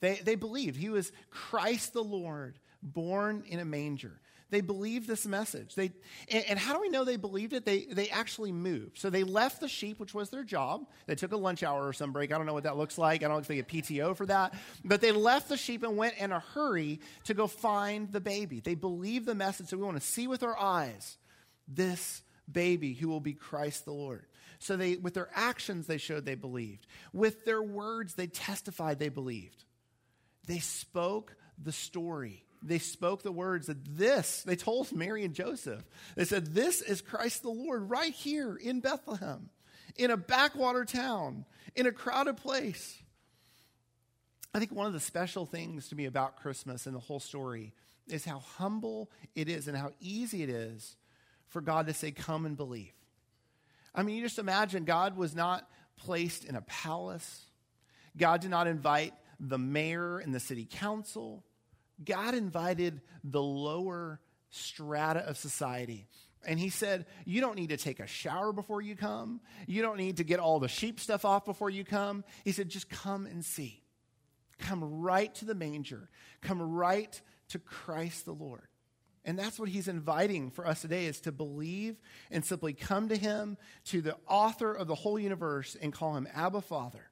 They, 0.00 0.14
they 0.16 0.34
believed 0.34 0.76
he 0.76 0.90
was 0.90 1.12
Christ 1.30 1.92
the 1.92 2.02
Lord, 2.02 2.58
born 2.82 3.44
in 3.46 3.60
a 3.60 3.64
manger. 3.64 4.20
They 4.50 4.62
believed 4.62 5.06
this 5.06 5.26
message. 5.26 5.74
They, 5.74 5.92
and, 6.30 6.44
and, 6.48 6.58
how 6.58 6.72
do 6.72 6.80
we 6.80 6.88
know 6.88 7.04
they 7.04 7.16
believed 7.16 7.52
it? 7.52 7.66
They, 7.66 7.84
they 7.84 8.08
actually 8.08 8.50
moved. 8.50 8.98
So 8.98 9.10
they 9.10 9.22
left 9.22 9.60
the 9.60 9.68
sheep, 9.68 10.00
which 10.00 10.14
was 10.14 10.30
their 10.30 10.42
job. 10.42 10.86
They 11.06 11.14
took 11.14 11.32
a 11.32 11.36
lunch 11.36 11.62
hour 11.62 11.86
or 11.86 11.92
some 11.92 12.12
break. 12.12 12.32
I 12.32 12.38
don't 12.38 12.46
know 12.46 12.54
what 12.54 12.62
that 12.62 12.78
looks 12.78 12.96
like. 12.96 13.22
I 13.22 13.28
don't 13.28 13.36
know 13.36 13.40
if 13.40 13.48
they 13.48 13.56
get 13.56 13.68
PTO 13.68 14.16
for 14.16 14.24
that. 14.26 14.54
But 14.84 15.02
they 15.02 15.12
left 15.12 15.50
the 15.50 15.58
sheep 15.58 15.82
and 15.82 15.98
went 15.98 16.16
in 16.16 16.32
a 16.32 16.40
hurry 16.40 17.00
to 17.24 17.34
go 17.34 17.46
find 17.46 18.10
the 18.10 18.20
baby. 18.20 18.60
They 18.60 18.74
believed 18.74 19.26
the 19.26 19.34
message. 19.34 19.68
So 19.68 19.76
we 19.76 19.82
want 19.82 20.00
to 20.00 20.06
see 20.06 20.26
with 20.26 20.42
our 20.42 20.58
eyes 20.58 21.18
this 21.66 22.22
baby 22.50 22.94
who 22.94 23.08
will 23.08 23.20
be 23.20 23.34
Christ 23.34 23.84
the 23.84 23.92
Lord. 23.92 24.24
So 24.60 24.76
they, 24.76 24.96
with 24.96 25.14
their 25.14 25.28
actions, 25.34 25.86
they 25.86 25.98
showed 25.98 26.24
they 26.24 26.34
believed. 26.34 26.86
With 27.12 27.44
their 27.44 27.62
words, 27.62 28.14
they 28.14 28.26
testified 28.26 28.98
they 28.98 29.10
believed. 29.10 29.64
They 30.46 30.58
spoke 30.58 31.36
the 31.62 31.72
story 31.72 32.44
they 32.62 32.78
spoke 32.78 33.22
the 33.22 33.32
words 33.32 33.66
that 33.66 33.84
this, 33.96 34.42
they 34.42 34.56
told 34.56 34.92
Mary 34.92 35.24
and 35.24 35.34
Joseph, 35.34 35.84
they 36.16 36.24
said, 36.24 36.54
This 36.54 36.82
is 36.82 37.00
Christ 37.00 37.42
the 37.42 37.50
Lord 37.50 37.90
right 37.90 38.12
here 38.12 38.56
in 38.56 38.80
Bethlehem. 38.80 39.50
in 39.96 40.10
a 40.10 40.16
backwater 40.16 40.84
town, 40.84 41.44
in 41.74 41.86
a 41.86 41.92
crowded 41.92 42.36
place. 42.36 43.02
I 44.54 44.58
think 44.58 44.72
one 44.72 44.86
of 44.86 44.92
the 44.92 45.00
special 45.00 45.44
things 45.44 45.88
to 45.88 45.96
me 45.96 46.04
about 46.04 46.36
Christmas 46.36 46.86
and 46.86 46.94
the 46.94 47.00
whole 47.00 47.20
story 47.20 47.74
is 48.08 48.24
how 48.24 48.38
humble 48.38 49.10
it 49.34 49.48
is 49.48 49.68
and 49.68 49.76
how 49.76 49.92
easy 50.00 50.42
it 50.42 50.48
is 50.48 50.96
for 51.48 51.60
God 51.60 51.86
to 51.86 51.94
say, 51.94 52.10
Come 52.10 52.46
and 52.46 52.56
believe. 52.56 52.92
I 53.94 54.02
mean, 54.02 54.16
you 54.16 54.22
just 54.22 54.38
imagine 54.38 54.84
God 54.84 55.16
was 55.16 55.34
not 55.34 55.68
placed 55.96 56.44
in 56.44 56.54
a 56.54 56.62
palace, 56.62 57.44
God 58.16 58.40
did 58.40 58.50
not 58.50 58.66
invite 58.66 59.14
the 59.40 59.58
mayor 59.58 60.18
and 60.18 60.34
the 60.34 60.40
city 60.40 60.66
council. 60.70 61.44
God 62.04 62.34
invited 62.34 63.00
the 63.24 63.42
lower 63.42 64.20
strata 64.50 65.20
of 65.20 65.36
society. 65.36 66.06
And 66.46 66.58
he 66.58 66.70
said, 66.70 67.06
You 67.24 67.40
don't 67.40 67.56
need 67.56 67.70
to 67.70 67.76
take 67.76 68.00
a 68.00 68.06
shower 68.06 68.52
before 68.52 68.80
you 68.80 68.96
come. 68.96 69.40
You 69.66 69.82
don't 69.82 69.98
need 69.98 70.18
to 70.18 70.24
get 70.24 70.40
all 70.40 70.60
the 70.60 70.68
sheep 70.68 71.00
stuff 71.00 71.24
off 71.24 71.44
before 71.44 71.70
you 71.70 71.84
come. 71.84 72.24
He 72.44 72.52
said, 72.52 72.68
Just 72.68 72.88
come 72.88 73.26
and 73.26 73.44
see. 73.44 73.82
Come 74.58 75.00
right 75.02 75.34
to 75.36 75.44
the 75.44 75.54
manger. 75.54 76.08
Come 76.40 76.60
right 76.60 77.20
to 77.50 77.58
Christ 77.58 78.24
the 78.24 78.32
Lord. 78.32 78.68
And 79.24 79.38
that's 79.38 79.58
what 79.58 79.68
he's 79.68 79.88
inviting 79.88 80.50
for 80.50 80.66
us 80.66 80.80
today 80.80 81.06
is 81.06 81.20
to 81.22 81.32
believe 81.32 81.96
and 82.30 82.44
simply 82.44 82.72
come 82.72 83.08
to 83.10 83.16
him, 83.16 83.58
to 83.86 84.00
the 84.00 84.16
author 84.26 84.72
of 84.72 84.86
the 84.86 84.94
whole 84.94 85.18
universe, 85.18 85.76
and 85.80 85.92
call 85.92 86.16
him 86.16 86.26
Abba 86.34 86.62
Father. 86.62 87.10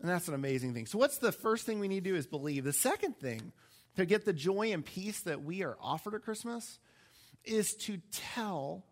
And 0.00 0.08
that's 0.08 0.28
an 0.28 0.34
amazing 0.34 0.74
thing. 0.74 0.86
So, 0.86 0.96
what's 0.96 1.18
the 1.18 1.32
first 1.32 1.66
thing 1.66 1.80
we 1.80 1.88
need 1.88 2.04
to 2.04 2.10
do 2.10 2.16
is 2.16 2.26
believe. 2.26 2.64
The 2.64 2.72
second 2.72 3.18
thing 3.18 3.52
to 3.96 4.06
get 4.06 4.24
the 4.24 4.32
joy 4.32 4.72
and 4.72 4.84
peace 4.84 5.20
that 5.22 5.42
we 5.42 5.62
are 5.62 5.76
offered 5.80 6.14
at 6.14 6.22
Christmas 6.22 6.78
is 7.44 7.74
to 7.74 7.98
tell 8.10 8.84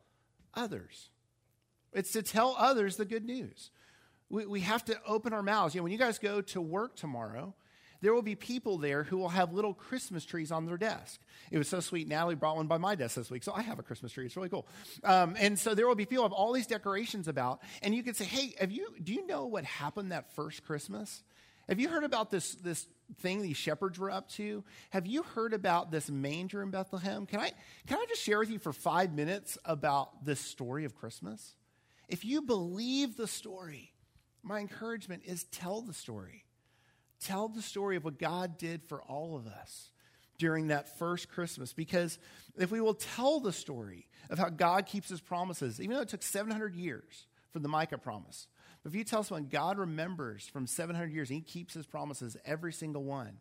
others. 0.55 1.11
It's 1.93 2.13
to 2.13 2.23
tell 2.23 2.55
others 2.59 2.97
the 2.97 3.05
good 3.05 3.25
news. 3.25 3.71
We, 4.29 4.47
we 4.47 4.61
have 4.61 4.85
to 4.87 4.97
open 5.07 5.33
our 5.33 5.43
mouths. 5.43 5.75
You 5.75 5.81
know, 5.81 5.85
when 5.85 5.93
you 5.93 5.99
guys 5.99 6.19
go 6.19 6.41
to 6.41 6.61
work 6.61 6.97
tomorrow, 6.97 7.55
there 8.01 8.13
will 8.13 8.23
be 8.23 8.35
people 8.35 8.79
there 8.79 9.05
who 9.05 9.17
will 9.17 9.31
have 9.31 9.53
little 9.53 9.73
Christmas 9.73 10.25
trees 10.25 10.53
on 10.53 10.67
their 10.67 10.77
desk. 10.77 11.21
It 11.51 11.59
was 11.59 11.69
so 11.69 11.81
sweet. 11.81 12.09
Natalie 12.09 12.35
brought 12.35 12.57
one 12.57 12.67
by 12.67 12.79
my 12.79 12.95
desk 12.95 13.17
this 13.17 13.31
week, 13.31 13.43
so 13.43 13.53
I 13.55 13.63
have 13.63 13.79
a 13.79 13.83
Christmas 13.83 14.13
tree. 14.13 14.27
It's 14.27 14.37
really 14.37 14.49
cool. 14.49 14.67
Um, 15.05 15.37
and 15.39 15.59
so 15.59 15.75
there 15.75 15.87
will 15.87 15.95
be 15.95 16.05
people 16.05 16.25
have 16.25 16.33
all 16.33 16.53
these 16.53 16.67
decorations 16.67 17.29
about, 17.29 17.63
and 17.83 17.95
you 17.95 18.03
can 18.03 18.15
say, 18.15 18.25
"Hey, 18.25 18.55
have 18.61 18.71
you? 18.71 18.95
Do 19.03 19.15
you 19.15 19.27
know 19.27 19.47
what 19.47 19.65
happened 19.65 20.13
that 20.13 20.33
first 20.35 20.65
Christmas? 20.65 21.23
Have 21.69 21.81
you 21.81 21.89
heard 21.89 22.05
about 22.05 22.31
this 22.31 22.55
this 22.55 22.87
thing 23.19 23.43
these 23.43 23.57
shepherds 23.57 23.99
were 23.99 24.11
up 24.11 24.29
to? 24.31 24.65
Have 24.91 25.07
you 25.07 25.23
heard 25.23 25.53
about 25.53 25.91
this 25.91 26.11
manger 26.11 26.63
in 26.63 26.71
Bethlehem? 26.71 27.27
Can 27.27 27.41
I 27.41 27.53
can 27.87 27.99
I 27.99 28.07
just 28.09 28.23
share 28.23 28.39
with 28.39 28.51
you 28.51 28.59
for 28.59 28.73
five 28.73 29.13
minutes 29.13 29.59
about 29.65 30.25
this 30.25 30.41
story 30.41 30.85
of 30.85 30.95
Christmas? 30.95 31.55
If 32.09 32.25
you 32.25 32.43
believe 32.43 33.17
the 33.17 33.27
story, 33.27 33.93
my 34.43 34.61
encouragement 34.61 35.23
is 35.25 35.45
tell 35.45 35.83
the 35.83 35.95
story. 35.95 36.45
Tell 37.21 37.49
the 37.49 37.63
story 37.63 37.97
of 37.97 38.05
what 38.05 38.19
God 38.19 38.59
did 38.59 38.85
for 38.85 39.03
all 39.03 39.37
of 39.37 39.47
us 39.47 39.91
during 40.39 40.69
that 40.69 40.99
first 40.99 41.29
Christmas. 41.29 41.73
Because 41.73 42.19
if 42.57 42.71
we 42.71 42.81
will 42.81 42.95
tell 42.95 43.41
the 43.41 43.53
story 43.53 44.07
of 44.31 44.39
how 44.39 44.51
God 44.51 44.87
keeps 44.87 45.09
his 45.09 45.21
promises, 45.21 45.81
even 45.81 45.97
though 45.97 46.03
it 46.03 46.09
took 46.09 46.23
700 46.23 46.75
years 46.75 47.27
for 47.53 47.59
the 47.59 47.69
Micah 47.69 47.99
promise, 47.99 48.47
if 48.87 48.95
you 48.95 49.05
tell 49.05 49.25
someone 49.25 49.49
God 49.51 49.79
remembers 49.79 50.47
from 50.47 50.67
700 50.67 51.13
years 51.13 51.29
and 51.29 51.37
he 51.37 51.43
keeps 51.43 51.75
his 51.75 51.87
promises, 51.87 52.37
every 52.45 52.73
single 52.73 53.03
one, 53.03 53.39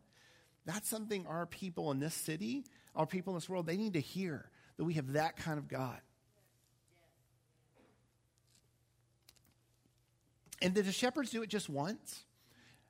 that's 0.64 0.88
something 0.88 1.26
our 1.26 1.46
people 1.46 1.90
in 1.92 2.00
this 2.00 2.14
city, 2.14 2.64
our 2.94 3.06
people 3.06 3.32
in 3.32 3.36
this 3.36 3.48
world, 3.48 3.66
they 3.66 3.76
need 3.76 3.92
to 3.92 4.00
hear 4.00 4.50
that 4.76 4.84
we 4.84 4.94
have 4.94 5.12
that 5.12 5.36
kind 5.36 5.58
of 5.58 5.68
God. 5.68 6.00
And 10.60 10.74
did 10.74 10.86
the 10.86 10.92
shepherds 10.92 11.30
do 11.30 11.42
it 11.42 11.48
just 11.48 11.68
once? 11.68 12.25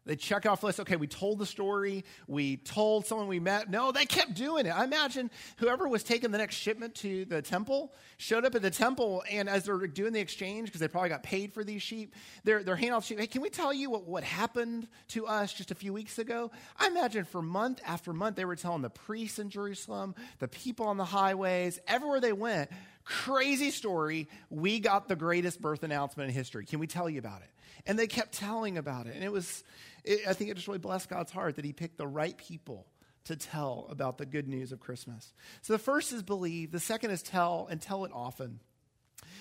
They 0.06 0.16
check 0.16 0.46
off 0.46 0.62
list. 0.62 0.78
Okay, 0.80 0.96
we 0.96 1.08
told 1.08 1.40
the 1.40 1.46
story. 1.46 2.04
We 2.28 2.56
told 2.58 3.06
someone 3.06 3.26
we 3.26 3.40
met. 3.40 3.68
No, 3.68 3.90
they 3.90 4.06
kept 4.06 4.34
doing 4.34 4.64
it. 4.66 4.70
I 4.70 4.84
imagine 4.84 5.30
whoever 5.58 5.88
was 5.88 6.04
taking 6.04 6.30
the 6.30 6.38
next 6.38 6.54
shipment 6.54 6.94
to 6.96 7.24
the 7.24 7.42
temple 7.42 7.92
showed 8.16 8.44
up 8.44 8.54
at 8.54 8.62
the 8.62 8.70
temple, 8.70 9.24
and 9.30 9.48
as 9.48 9.64
they're 9.64 9.86
doing 9.86 10.12
the 10.12 10.20
exchange, 10.20 10.68
because 10.68 10.80
they 10.80 10.88
probably 10.88 11.10
got 11.10 11.22
paid 11.22 11.52
for 11.52 11.64
these 11.64 11.82
sheep, 11.82 12.14
they're, 12.44 12.62
they're 12.62 12.76
handing 12.76 12.94
off 12.94 13.04
sheep. 13.04 13.18
Hey, 13.18 13.26
can 13.26 13.42
we 13.42 13.50
tell 13.50 13.74
you 13.74 13.90
what, 13.90 14.04
what 14.06 14.22
happened 14.24 14.86
to 15.08 15.26
us 15.26 15.52
just 15.52 15.70
a 15.70 15.74
few 15.74 15.92
weeks 15.92 16.18
ago? 16.18 16.50
I 16.78 16.86
imagine 16.86 17.24
for 17.24 17.42
month 17.42 17.80
after 17.84 18.12
month, 18.12 18.36
they 18.36 18.44
were 18.44 18.56
telling 18.56 18.82
the 18.82 18.90
priests 18.90 19.38
in 19.38 19.50
Jerusalem, 19.50 20.14
the 20.38 20.48
people 20.48 20.86
on 20.86 20.96
the 20.96 21.04
highways, 21.04 21.80
everywhere 21.88 22.20
they 22.20 22.32
went, 22.32 22.70
crazy 23.06 23.70
story. 23.70 24.28
We 24.50 24.80
got 24.80 25.08
the 25.08 25.16
greatest 25.16 25.62
birth 25.62 25.82
announcement 25.82 26.28
in 26.28 26.34
history. 26.34 26.66
Can 26.66 26.80
we 26.80 26.86
tell 26.86 27.08
you 27.08 27.18
about 27.18 27.40
it? 27.40 27.48
And 27.86 27.98
they 27.98 28.08
kept 28.08 28.32
telling 28.32 28.76
about 28.76 29.06
it. 29.06 29.14
And 29.14 29.24
it 29.24 29.32
was, 29.32 29.64
it, 30.04 30.28
I 30.28 30.34
think 30.34 30.50
it 30.50 30.54
just 30.54 30.66
really 30.66 30.80
blessed 30.80 31.08
God's 31.08 31.30
heart 31.30 31.56
that 31.56 31.64
He 31.64 31.72
picked 31.72 31.96
the 31.96 32.06
right 32.06 32.36
people 32.36 32.86
to 33.24 33.36
tell 33.36 33.86
about 33.90 34.18
the 34.18 34.26
good 34.26 34.48
news 34.48 34.72
of 34.72 34.80
Christmas. 34.80 35.32
So 35.62 35.72
the 35.72 35.78
first 35.78 36.12
is 36.12 36.22
believe, 36.22 36.72
the 36.72 36.80
second 36.80 37.12
is 37.12 37.22
tell, 37.22 37.68
and 37.70 37.80
tell 37.80 38.04
it 38.04 38.12
often. 38.12 38.60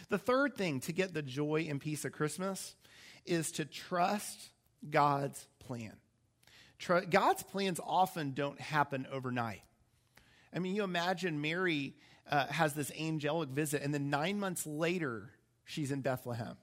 The 0.10 0.18
third 0.18 0.56
thing 0.56 0.80
to 0.82 0.94
get 0.94 1.14
the 1.14 1.22
joy 1.22 1.68
and 1.70 1.82
peace 1.82 2.06
of 2.06 2.12
Christmas 2.12 2.76
is 3.26 3.52
to 3.54 3.66
trust 3.66 4.50
God's 4.90 5.48
plan. 5.60 5.94
God's 7.10 7.42
plans 7.44 7.80
often 7.84 8.34
don't 8.34 8.60
happen 8.60 9.08
overnight. 9.12 9.62
I 10.54 10.60
mean, 10.60 10.76
you 10.76 10.84
imagine 10.84 11.42
Mary 11.42 11.96
uh, 12.30 12.48
has 12.48 12.74
this 12.74 12.92
angelic 13.00 13.50
visit, 13.50 13.82
and 13.82 13.94
then 13.94 14.10
nine 14.10 14.40
months 14.40 14.66
later, 14.66 15.32
she's 15.64 15.92
in 15.92 16.02
Bethlehem. 16.02 16.58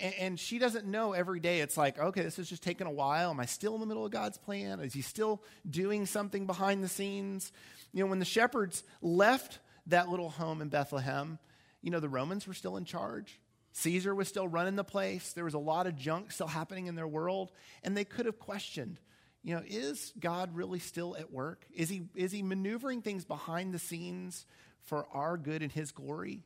And, 0.00 0.14
and, 0.18 0.40
she 0.40 0.58
doesn't 0.58 0.86
know 0.86 1.12
every 1.12 1.40
day. 1.40 1.60
It's 1.60 1.76
like, 1.76 1.98
okay, 1.98 2.22
this 2.22 2.38
is 2.38 2.48
just 2.48 2.62
taking 2.62 2.86
a 2.86 2.90
while. 2.92 3.30
Am 3.30 3.40
I 3.40 3.46
still 3.46 3.74
in 3.74 3.80
the 3.80 3.86
middle 3.86 4.06
of 4.06 4.12
God's 4.12 4.38
plan? 4.38 4.78
Is 4.78 4.94
he 4.94 5.02
still 5.02 5.42
doing 5.68 6.06
something 6.06 6.46
behind 6.46 6.84
the 6.84 6.88
scenes? 6.88 7.50
You 7.92 8.04
know, 8.04 8.10
when 8.10 8.20
the 8.20 8.24
shepherds 8.24 8.84
left 9.02 9.58
that 9.88 10.08
little 10.08 10.30
home 10.30 10.62
in 10.62 10.68
Bethlehem, 10.68 11.38
you 11.82 11.90
know, 11.90 11.98
the 11.98 12.08
Romans 12.08 12.46
were 12.46 12.54
still 12.54 12.76
in 12.76 12.84
charge. 12.84 13.40
Caesar 13.72 14.14
was 14.14 14.28
still 14.28 14.46
running 14.46 14.76
the 14.76 14.84
place. 14.84 15.32
There 15.32 15.44
was 15.44 15.54
a 15.54 15.58
lot 15.58 15.86
of 15.86 15.96
junk 15.96 16.32
still 16.32 16.46
happening 16.46 16.86
in 16.86 16.94
their 16.94 17.06
world. 17.06 17.50
And 17.82 17.96
they 17.96 18.04
could 18.04 18.26
have 18.26 18.38
questioned, 18.38 18.98
you 19.42 19.54
know, 19.54 19.62
is 19.66 20.12
God 20.18 20.54
really 20.54 20.78
still 20.78 21.16
at 21.16 21.32
work? 21.32 21.64
Is 21.74 21.88
he, 21.88 22.02
is 22.14 22.32
he 22.32 22.42
maneuvering 22.42 23.02
things 23.02 23.24
behind 23.24 23.72
the 23.72 23.78
scenes 23.78 24.46
for 24.88 25.06
our 25.12 25.36
good 25.36 25.62
and 25.62 25.70
his 25.72 25.92
glory? 25.92 26.42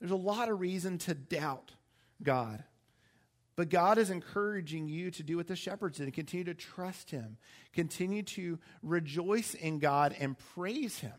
There's 0.00 0.12
a 0.12 0.16
lot 0.16 0.48
of 0.48 0.60
reason 0.60 0.98
to 0.98 1.14
doubt 1.14 1.72
God. 2.22 2.62
But 3.56 3.70
God 3.70 3.98
is 3.98 4.10
encouraging 4.10 4.86
you 4.86 5.10
to 5.10 5.24
do 5.24 5.36
what 5.36 5.48
the 5.48 5.56
shepherds 5.56 5.98
did 5.98 6.04
and 6.04 6.14
continue 6.14 6.44
to 6.44 6.54
trust 6.54 7.10
Him, 7.10 7.38
continue 7.72 8.22
to 8.22 8.60
rejoice 8.84 9.54
in 9.54 9.80
God 9.80 10.14
and 10.20 10.36
praise 10.54 11.00
Him. 11.00 11.14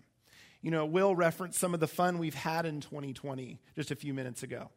You 0.62 0.72
know, 0.72 0.86
Will 0.86 1.14
referenced 1.14 1.60
some 1.60 1.74
of 1.74 1.82
the 1.82 1.88
fun 1.88 2.18
we've 2.18 2.34
had 2.34 2.66
in 2.66 2.80
2020 2.80 3.60
just 3.76 3.92
a 3.92 3.96
few 3.96 4.14
minutes 4.14 4.42
ago. 4.44 4.70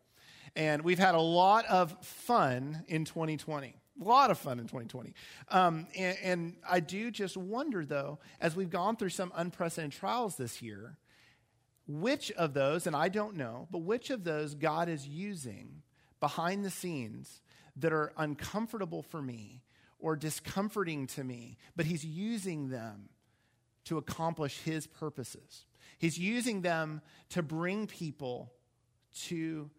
And 0.57 0.83
we've 0.83 0.99
had 0.99 1.15
a 1.15 1.21
lot 1.21 1.65
of 1.67 1.97
fun 2.05 2.83
in 2.89 3.05
2020. 3.05 3.77
A 4.01 4.05
lot 4.05 4.33
of 4.33 4.39
fun 4.39 4.59
in 4.59 4.67
2020. 4.67 5.15
Um, 5.49 5.87
and, 5.97 6.19
and 6.21 6.57
I 6.69 6.81
do 6.81 7.13
just 7.13 7.37
wonder, 7.37 7.85
though, 7.85 8.19
as 8.41 8.57
we've 8.57 8.71
gone 8.71 8.97
through 8.97 9.11
some 9.11 9.33
unprecedented 9.37 9.97
trials 9.99 10.37
this 10.37 10.63
year, 10.63 10.97
which 12.01 12.31
of 12.33 12.55
those, 12.55 12.87
and 12.87 12.97
I 12.97 13.09
don't 13.09 13.37
know, 13.37 13.69
but 13.71 13.79
which 13.79 14.11
of 14.11 14.25
those 14.25 14.55
God 14.55 14.89
is 14.89 15.07
using 15.07 15.83
behind 16.21 16.65
the 16.65 16.71
scenes 16.71 17.41
that 17.77 17.93
are 17.93 18.13
uncomfortable 18.17 19.03
for 19.03 19.21
me 19.21 19.63
or 19.99 20.17
discomforting 20.17 21.07
to 21.07 21.25
me, 21.25 21.57
but 21.77 21.87
he's 21.87 22.05
using 22.05 22.69
them 22.69 23.09
to 23.85 23.99
accomplish 23.99 24.59
his 24.59 24.87
purposes. 24.87 25.67
He's 25.99 26.19
using 26.19 26.63
them 26.63 27.01
to 27.31 27.43
bring 27.43 27.87
people 27.87 28.53
to 29.27 29.71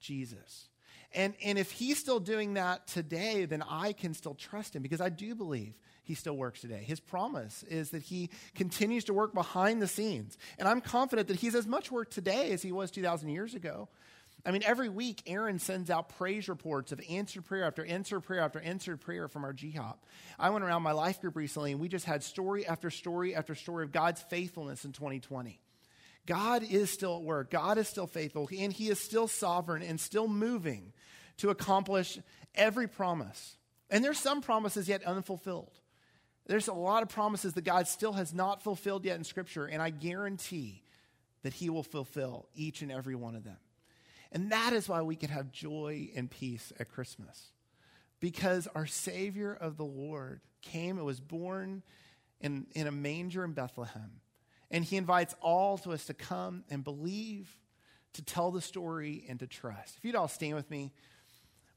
Jesus. 0.00 0.68
And, 1.12 1.34
and 1.44 1.58
if 1.58 1.72
he's 1.72 1.98
still 1.98 2.20
doing 2.20 2.54
that 2.54 2.86
today, 2.86 3.44
then 3.44 3.62
I 3.68 3.92
can 3.92 4.14
still 4.14 4.34
trust 4.34 4.76
him 4.76 4.82
because 4.82 5.00
I 5.00 5.08
do 5.08 5.34
believe 5.34 5.74
he 6.10 6.14
still 6.16 6.36
works 6.36 6.60
today. 6.60 6.82
His 6.84 6.98
promise 6.98 7.62
is 7.68 7.90
that 7.90 8.02
he 8.02 8.30
continues 8.56 9.04
to 9.04 9.14
work 9.14 9.32
behind 9.32 9.80
the 9.80 9.86
scenes. 9.86 10.36
And 10.58 10.66
I'm 10.66 10.80
confident 10.80 11.28
that 11.28 11.36
he's 11.36 11.54
as 11.54 11.68
much 11.68 11.92
work 11.92 12.10
today 12.10 12.50
as 12.50 12.62
he 12.62 12.72
was 12.72 12.90
2,000 12.90 13.28
years 13.28 13.54
ago. 13.54 13.88
I 14.44 14.50
mean, 14.50 14.64
every 14.64 14.88
week, 14.88 15.22
Aaron 15.28 15.60
sends 15.60 15.88
out 15.88 16.08
praise 16.18 16.48
reports 16.48 16.90
of 16.90 17.00
answered 17.08 17.44
prayer 17.44 17.62
after 17.62 17.84
answered 17.84 18.22
prayer 18.22 18.40
after 18.40 18.58
answered 18.58 19.00
prayer 19.00 19.28
from 19.28 19.44
our 19.44 19.52
GHOP. 19.52 19.98
I 20.36 20.50
went 20.50 20.64
around 20.64 20.82
my 20.82 20.90
life 20.90 21.20
group 21.20 21.36
recently, 21.36 21.70
and 21.70 21.80
we 21.80 21.86
just 21.86 22.06
had 22.06 22.24
story 22.24 22.66
after 22.66 22.90
story 22.90 23.36
after 23.36 23.54
story 23.54 23.84
of 23.84 23.92
God's 23.92 24.20
faithfulness 24.22 24.84
in 24.84 24.90
2020. 24.90 25.60
God 26.26 26.64
is 26.68 26.90
still 26.90 27.18
at 27.18 27.22
work. 27.22 27.52
God 27.52 27.78
is 27.78 27.86
still 27.86 28.08
faithful, 28.08 28.48
and 28.58 28.72
He 28.72 28.88
is 28.88 28.98
still 28.98 29.28
sovereign 29.28 29.82
and 29.82 30.00
still 30.00 30.26
moving 30.26 30.92
to 31.36 31.50
accomplish 31.50 32.18
every 32.56 32.88
promise. 32.88 33.56
And 33.90 34.04
there's 34.04 34.18
some 34.18 34.40
promises 34.40 34.88
yet 34.88 35.04
unfulfilled. 35.04 35.79
There's 36.50 36.66
a 36.66 36.74
lot 36.74 37.04
of 37.04 37.08
promises 37.08 37.52
that 37.52 37.62
God 37.62 37.86
still 37.86 38.14
has 38.14 38.34
not 38.34 38.60
fulfilled 38.60 39.04
yet 39.04 39.16
in 39.16 39.22
Scripture, 39.22 39.66
and 39.66 39.80
I 39.80 39.90
guarantee 39.90 40.82
that 41.44 41.52
He 41.52 41.70
will 41.70 41.84
fulfill 41.84 42.48
each 42.56 42.82
and 42.82 42.90
every 42.90 43.14
one 43.14 43.36
of 43.36 43.44
them. 43.44 43.58
And 44.32 44.50
that 44.50 44.72
is 44.72 44.88
why 44.88 45.02
we 45.02 45.14
can 45.14 45.30
have 45.30 45.52
joy 45.52 46.10
and 46.16 46.28
peace 46.28 46.72
at 46.80 46.90
Christmas. 46.90 47.52
Because 48.18 48.66
our 48.74 48.84
Savior 48.84 49.56
of 49.60 49.76
the 49.76 49.84
Lord 49.84 50.40
came 50.60 50.96
and 50.96 51.06
was 51.06 51.20
born 51.20 51.84
in, 52.40 52.66
in 52.74 52.88
a 52.88 52.92
manger 52.92 53.44
in 53.44 53.52
Bethlehem. 53.52 54.10
And 54.72 54.84
he 54.84 54.96
invites 54.96 55.36
all 55.40 55.78
to 55.78 55.92
us 55.92 56.06
to 56.06 56.14
come 56.14 56.64
and 56.68 56.82
believe, 56.82 57.48
to 58.14 58.22
tell 58.22 58.50
the 58.50 58.60
story, 58.60 59.24
and 59.28 59.38
to 59.38 59.46
trust. 59.46 59.98
If 59.98 60.04
you'd 60.04 60.16
all 60.16 60.26
stand 60.26 60.56
with 60.56 60.68
me 60.68 60.90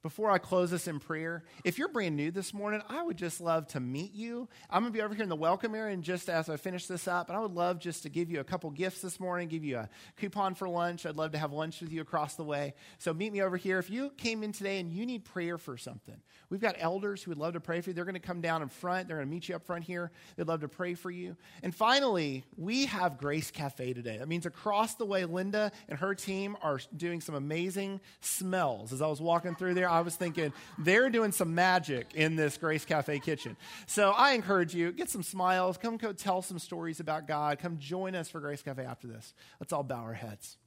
before 0.03 0.29
I 0.29 0.37
close 0.37 0.69
this 0.69 0.89
in 0.89 0.99
prayer, 0.99 1.45
if 1.63 1.77
you're 1.77 1.87
brand 1.87 2.17
new 2.17 2.29
this 2.29 2.53
morning, 2.53 2.81
I 2.89 3.01
would 3.01 3.15
just 3.15 3.39
love 3.39 3.67
to 3.67 3.79
meet 3.79 4.13
you. 4.13 4.49
I'm 4.69 4.81
going 4.81 4.91
to 4.91 4.97
be 4.97 5.01
over 5.01 5.15
here 5.15 5.23
in 5.23 5.29
the 5.29 5.35
welcome 5.37 5.73
area, 5.73 5.93
and 5.93 6.03
just 6.03 6.29
as 6.29 6.49
I 6.49 6.57
finish 6.57 6.87
this 6.87 7.07
up, 7.07 7.29
and 7.29 7.37
I 7.37 7.39
would 7.39 7.53
love 7.53 7.79
just 7.79 8.03
to 8.03 8.09
give 8.09 8.29
you 8.29 8.41
a 8.41 8.43
couple 8.43 8.69
gifts 8.69 8.99
this 8.99 9.17
morning, 9.17 9.47
give 9.47 9.63
you 9.63 9.77
a 9.77 9.89
coupon 10.17 10.55
for 10.55 10.67
lunch. 10.67 11.05
I'd 11.05 11.15
love 11.15 11.31
to 11.31 11.37
have 11.37 11.53
lunch 11.53 11.79
with 11.79 11.93
you 11.93 12.01
across 12.01 12.35
the 12.35 12.43
way. 12.43 12.73
So 12.97 13.13
meet 13.13 13.31
me 13.31 13.41
over 13.41 13.55
here. 13.55 13.79
If 13.79 13.89
you 13.89 14.09
came 14.17 14.43
in 14.43 14.51
today 14.51 14.81
and 14.81 14.91
you 14.91 15.05
need 15.05 15.23
prayer 15.23 15.57
for 15.57 15.77
something, 15.77 16.17
we've 16.49 16.59
got 16.59 16.75
elders 16.79 17.23
who 17.23 17.31
would 17.31 17.37
love 17.37 17.53
to 17.53 17.61
pray 17.61 17.79
for 17.79 17.91
you. 17.91 17.93
They're 17.93 18.03
going 18.03 18.13
to 18.15 18.19
come 18.19 18.41
down 18.41 18.61
in 18.61 18.67
front, 18.67 19.07
they're 19.07 19.17
going 19.17 19.29
to 19.29 19.33
meet 19.33 19.47
you 19.47 19.55
up 19.55 19.63
front 19.63 19.85
here. 19.85 20.11
They'd 20.35 20.49
love 20.49 20.61
to 20.61 20.67
pray 20.67 20.95
for 20.95 21.11
you. 21.11 21.37
And 21.63 21.73
finally, 21.73 22.43
we 22.57 22.87
have 22.87 23.17
Grace 23.17 23.51
Cafe 23.51 23.93
today. 23.93 24.17
That 24.17 24.27
means 24.27 24.45
across 24.45 24.95
the 24.95 25.05
way, 25.05 25.23
Linda 25.23 25.71
and 25.87 25.97
her 25.97 26.13
team 26.13 26.57
are 26.61 26.81
doing 26.97 27.21
some 27.21 27.35
amazing 27.35 28.01
smells. 28.19 28.91
As 28.91 29.01
I 29.01 29.07
was 29.07 29.21
walking 29.21 29.55
through 29.55 29.75
there, 29.75 29.92
I 29.93 30.01
was 30.01 30.15
thinking 30.15 30.51
they're 30.79 31.09
doing 31.09 31.31
some 31.31 31.53
magic 31.53 32.07
in 32.15 32.35
this 32.35 32.57
Grace 32.57 32.83
Cafe 32.83 33.19
kitchen. 33.19 33.55
So 33.85 34.09
I 34.11 34.33
encourage 34.33 34.73
you, 34.73 34.91
get 34.91 35.09
some 35.09 35.21
smiles, 35.21 35.77
come 35.77 35.97
go 35.97 36.13
tell 36.13 36.41
some 36.41 36.57
stories 36.57 36.99
about 36.99 37.27
God, 37.27 37.59
come 37.59 37.77
join 37.77 38.15
us 38.15 38.27
for 38.27 38.39
Grace 38.39 38.63
Cafe 38.63 38.83
after 38.83 39.07
this. 39.07 39.33
Let's 39.59 39.71
all 39.71 39.83
bow 39.83 40.01
our 40.01 40.13
heads. 40.13 40.57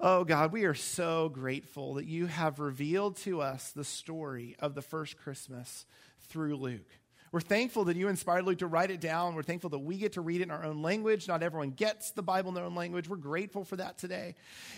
Oh 0.00 0.24
God, 0.24 0.50
we 0.50 0.64
are 0.64 0.74
so 0.74 1.28
grateful 1.28 1.94
that 1.94 2.06
you 2.06 2.26
have 2.26 2.58
revealed 2.58 3.16
to 3.18 3.40
us 3.40 3.70
the 3.70 3.84
story 3.84 4.56
of 4.58 4.74
the 4.74 4.82
first 4.82 5.16
Christmas 5.16 5.86
through 6.22 6.56
Luke. 6.56 6.90
We're 7.32 7.40
thankful 7.40 7.84
that 7.86 7.96
you 7.96 8.08
inspired 8.08 8.44
Luke 8.44 8.58
to 8.58 8.66
write 8.66 8.90
it 8.90 9.00
down. 9.00 9.34
We're 9.34 9.42
thankful 9.42 9.70
that 9.70 9.78
we 9.78 9.96
get 9.96 10.12
to 10.12 10.20
read 10.20 10.42
it 10.42 10.44
in 10.44 10.50
our 10.50 10.64
own 10.64 10.82
language. 10.82 11.26
Not 11.26 11.42
everyone 11.42 11.70
gets 11.70 12.10
the 12.10 12.22
Bible 12.22 12.50
in 12.50 12.54
their 12.54 12.64
own 12.64 12.74
language. 12.74 13.08
We're 13.08 13.16
grateful 13.16 13.64
for 13.64 13.76
that 13.76 13.96
today. 13.96 14.34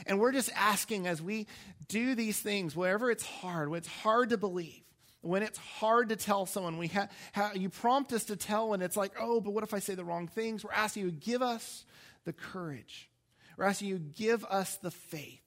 And 0.06 0.20
we're 0.20 0.30
just 0.30 0.50
asking 0.54 1.08
as 1.08 1.20
we 1.20 1.48
do 1.88 2.14
these 2.14 2.38
things, 2.38 2.76
wherever 2.76 3.10
it's 3.10 3.26
hard, 3.26 3.70
when 3.70 3.78
it's 3.78 3.88
hard 3.88 4.30
to 4.30 4.38
believe, 4.38 4.82
when 5.20 5.42
it's 5.42 5.58
hard 5.58 6.10
to 6.10 6.16
tell 6.16 6.46
someone, 6.46 6.78
we 6.78 6.86
ha- 6.86 7.08
ha- 7.34 7.52
you 7.54 7.70
prompt 7.70 8.12
us 8.12 8.24
to 8.26 8.36
tell, 8.36 8.72
and 8.72 8.84
it's 8.84 8.96
like, 8.96 9.12
oh, 9.18 9.40
but 9.40 9.50
what 9.50 9.64
if 9.64 9.74
I 9.74 9.80
say 9.80 9.96
the 9.96 10.04
wrong 10.04 10.28
things? 10.28 10.62
We're 10.62 10.72
asking 10.72 11.04
you, 11.04 11.10
to 11.10 11.16
give 11.16 11.42
us 11.42 11.84
the 12.24 12.32
courage. 12.32 13.10
We're 13.56 13.64
asking 13.64 13.88
you, 13.88 13.98
to 13.98 14.04
give 14.04 14.44
us 14.44 14.76
the 14.76 14.92
faith 14.92 15.43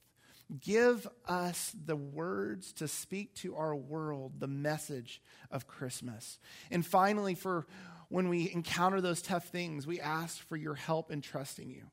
Give 0.62 1.06
us 1.26 1.76
the 1.86 1.96
words 1.96 2.72
to 2.74 2.88
speak 2.88 3.34
to 3.36 3.56
our 3.56 3.76
world, 3.76 4.40
the 4.40 4.48
message 4.48 5.22
of 5.52 5.68
Christmas. 5.68 6.40
And 6.72 6.86
finally, 6.86 7.36
for 7.36 7.68
when 8.10 8.30
we 8.30 8.52
encounter 8.52 9.02
those 9.02 9.22
tough 9.22 9.50
things, 9.50 9.86
we 9.86 10.00
ask 10.00 10.42
for 10.48 10.56
your 10.56 10.76
help 10.76 11.12
in 11.12 11.22
trusting 11.22 11.70
you. 11.70 11.84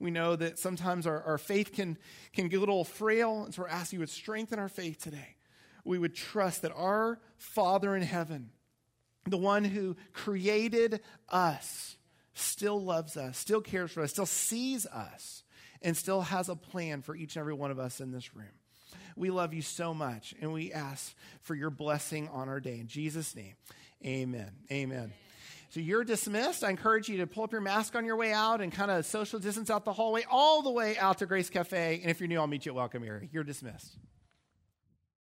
We 0.00 0.10
know 0.10 0.36
that 0.36 0.58
sometimes 0.58 1.06
our, 1.06 1.22
our 1.22 1.38
faith 1.38 1.72
can, 1.72 1.98
can 2.32 2.48
get 2.48 2.56
a 2.56 2.60
little 2.60 2.84
frail, 2.84 3.44
and 3.44 3.54
so 3.54 3.62
we're 3.62 3.68
asking 3.68 4.00
you 4.00 4.06
to 4.06 4.12
strengthen 4.12 4.58
our 4.58 4.68
faith 4.68 5.02
today. 5.02 5.36
We 5.84 5.98
would 5.98 6.14
trust 6.14 6.62
that 6.62 6.72
our 6.74 7.20
Father 7.36 7.94
in 7.94 8.02
heaven, 8.02 8.50
the 9.26 9.36
one 9.36 9.64
who 9.64 9.96
created 10.12 11.00
us, 11.28 11.96
still 12.34 12.80
loves 12.80 13.16
us, 13.16 13.36
still 13.36 13.60
cares 13.60 13.90
for 13.90 14.02
us, 14.02 14.12
still 14.12 14.26
sees 14.26 14.86
us 14.86 15.42
and 15.82 15.96
still 15.96 16.22
has 16.22 16.48
a 16.48 16.56
plan 16.56 17.02
for 17.02 17.14
each 17.14 17.36
and 17.36 17.40
every 17.40 17.54
one 17.54 17.70
of 17.70 17.78
us 17.78 18.00
in 18.00 18.12
this 18.12 18.34
room. 18.34 18.46
We 19.16 19.30
love 19.30 19.52
you 19.52 19.62
so 19.62 19.92
much, 19.92 20.34
and 20.40 20.52
we 20.52 20.72
ask 20.72 21.14
for 21.42 21.54
your 21.54 21.70
blessing 21.70 22.28
on 22.28 22.48
our 22.48 22.60
day. 22.60 22.78
In 22.78 22.86
Jesus' 22.86 23.34
name, 23.34 23.54
amen. 24.04 24.50
Amen. 24.70 25.12
So 25.70 25.80
you're 25.80 26.04
dismissed. 26.04 26.64
I 26.64 26.70
encourage 26.70 27.08
you 27.08 27.18
to 27.18 27.26
pull 27.26 27.44
up 27.44 27.52
your 27.52 27.60
mask 27.60 27.94
on 27.94 28.04
your 28.04 28.16
way 28.16 28.32
out 28.32 28.60
and 28.60 28.72
kind 28.72 28.90
of 28.90 29.04
social 29.04 29.38
distance 29.38 29.68
out 29.70 29.84
the 29.84 29.92
hallway 29.92 30.24
all 30.30 30.62
the 30.62 30.70
way 30.70 30.96
out 30.96 31.18
to 31.18 31.26
Grace 31.26 31.50
Cafe. 31.50 32.00
And 32.00 32.10
if 32.10 32.20
you're 32.20 32.28
new, 32.28 32.38
I'll 32.38 32.46
meet 32.46 32.64
you 32.64 32.72
at 32.72 32.76
Welcome 32.76 33.04
Area. 33.04 33.28
You're 33.30 33.44
dismissed. 33.44 33.96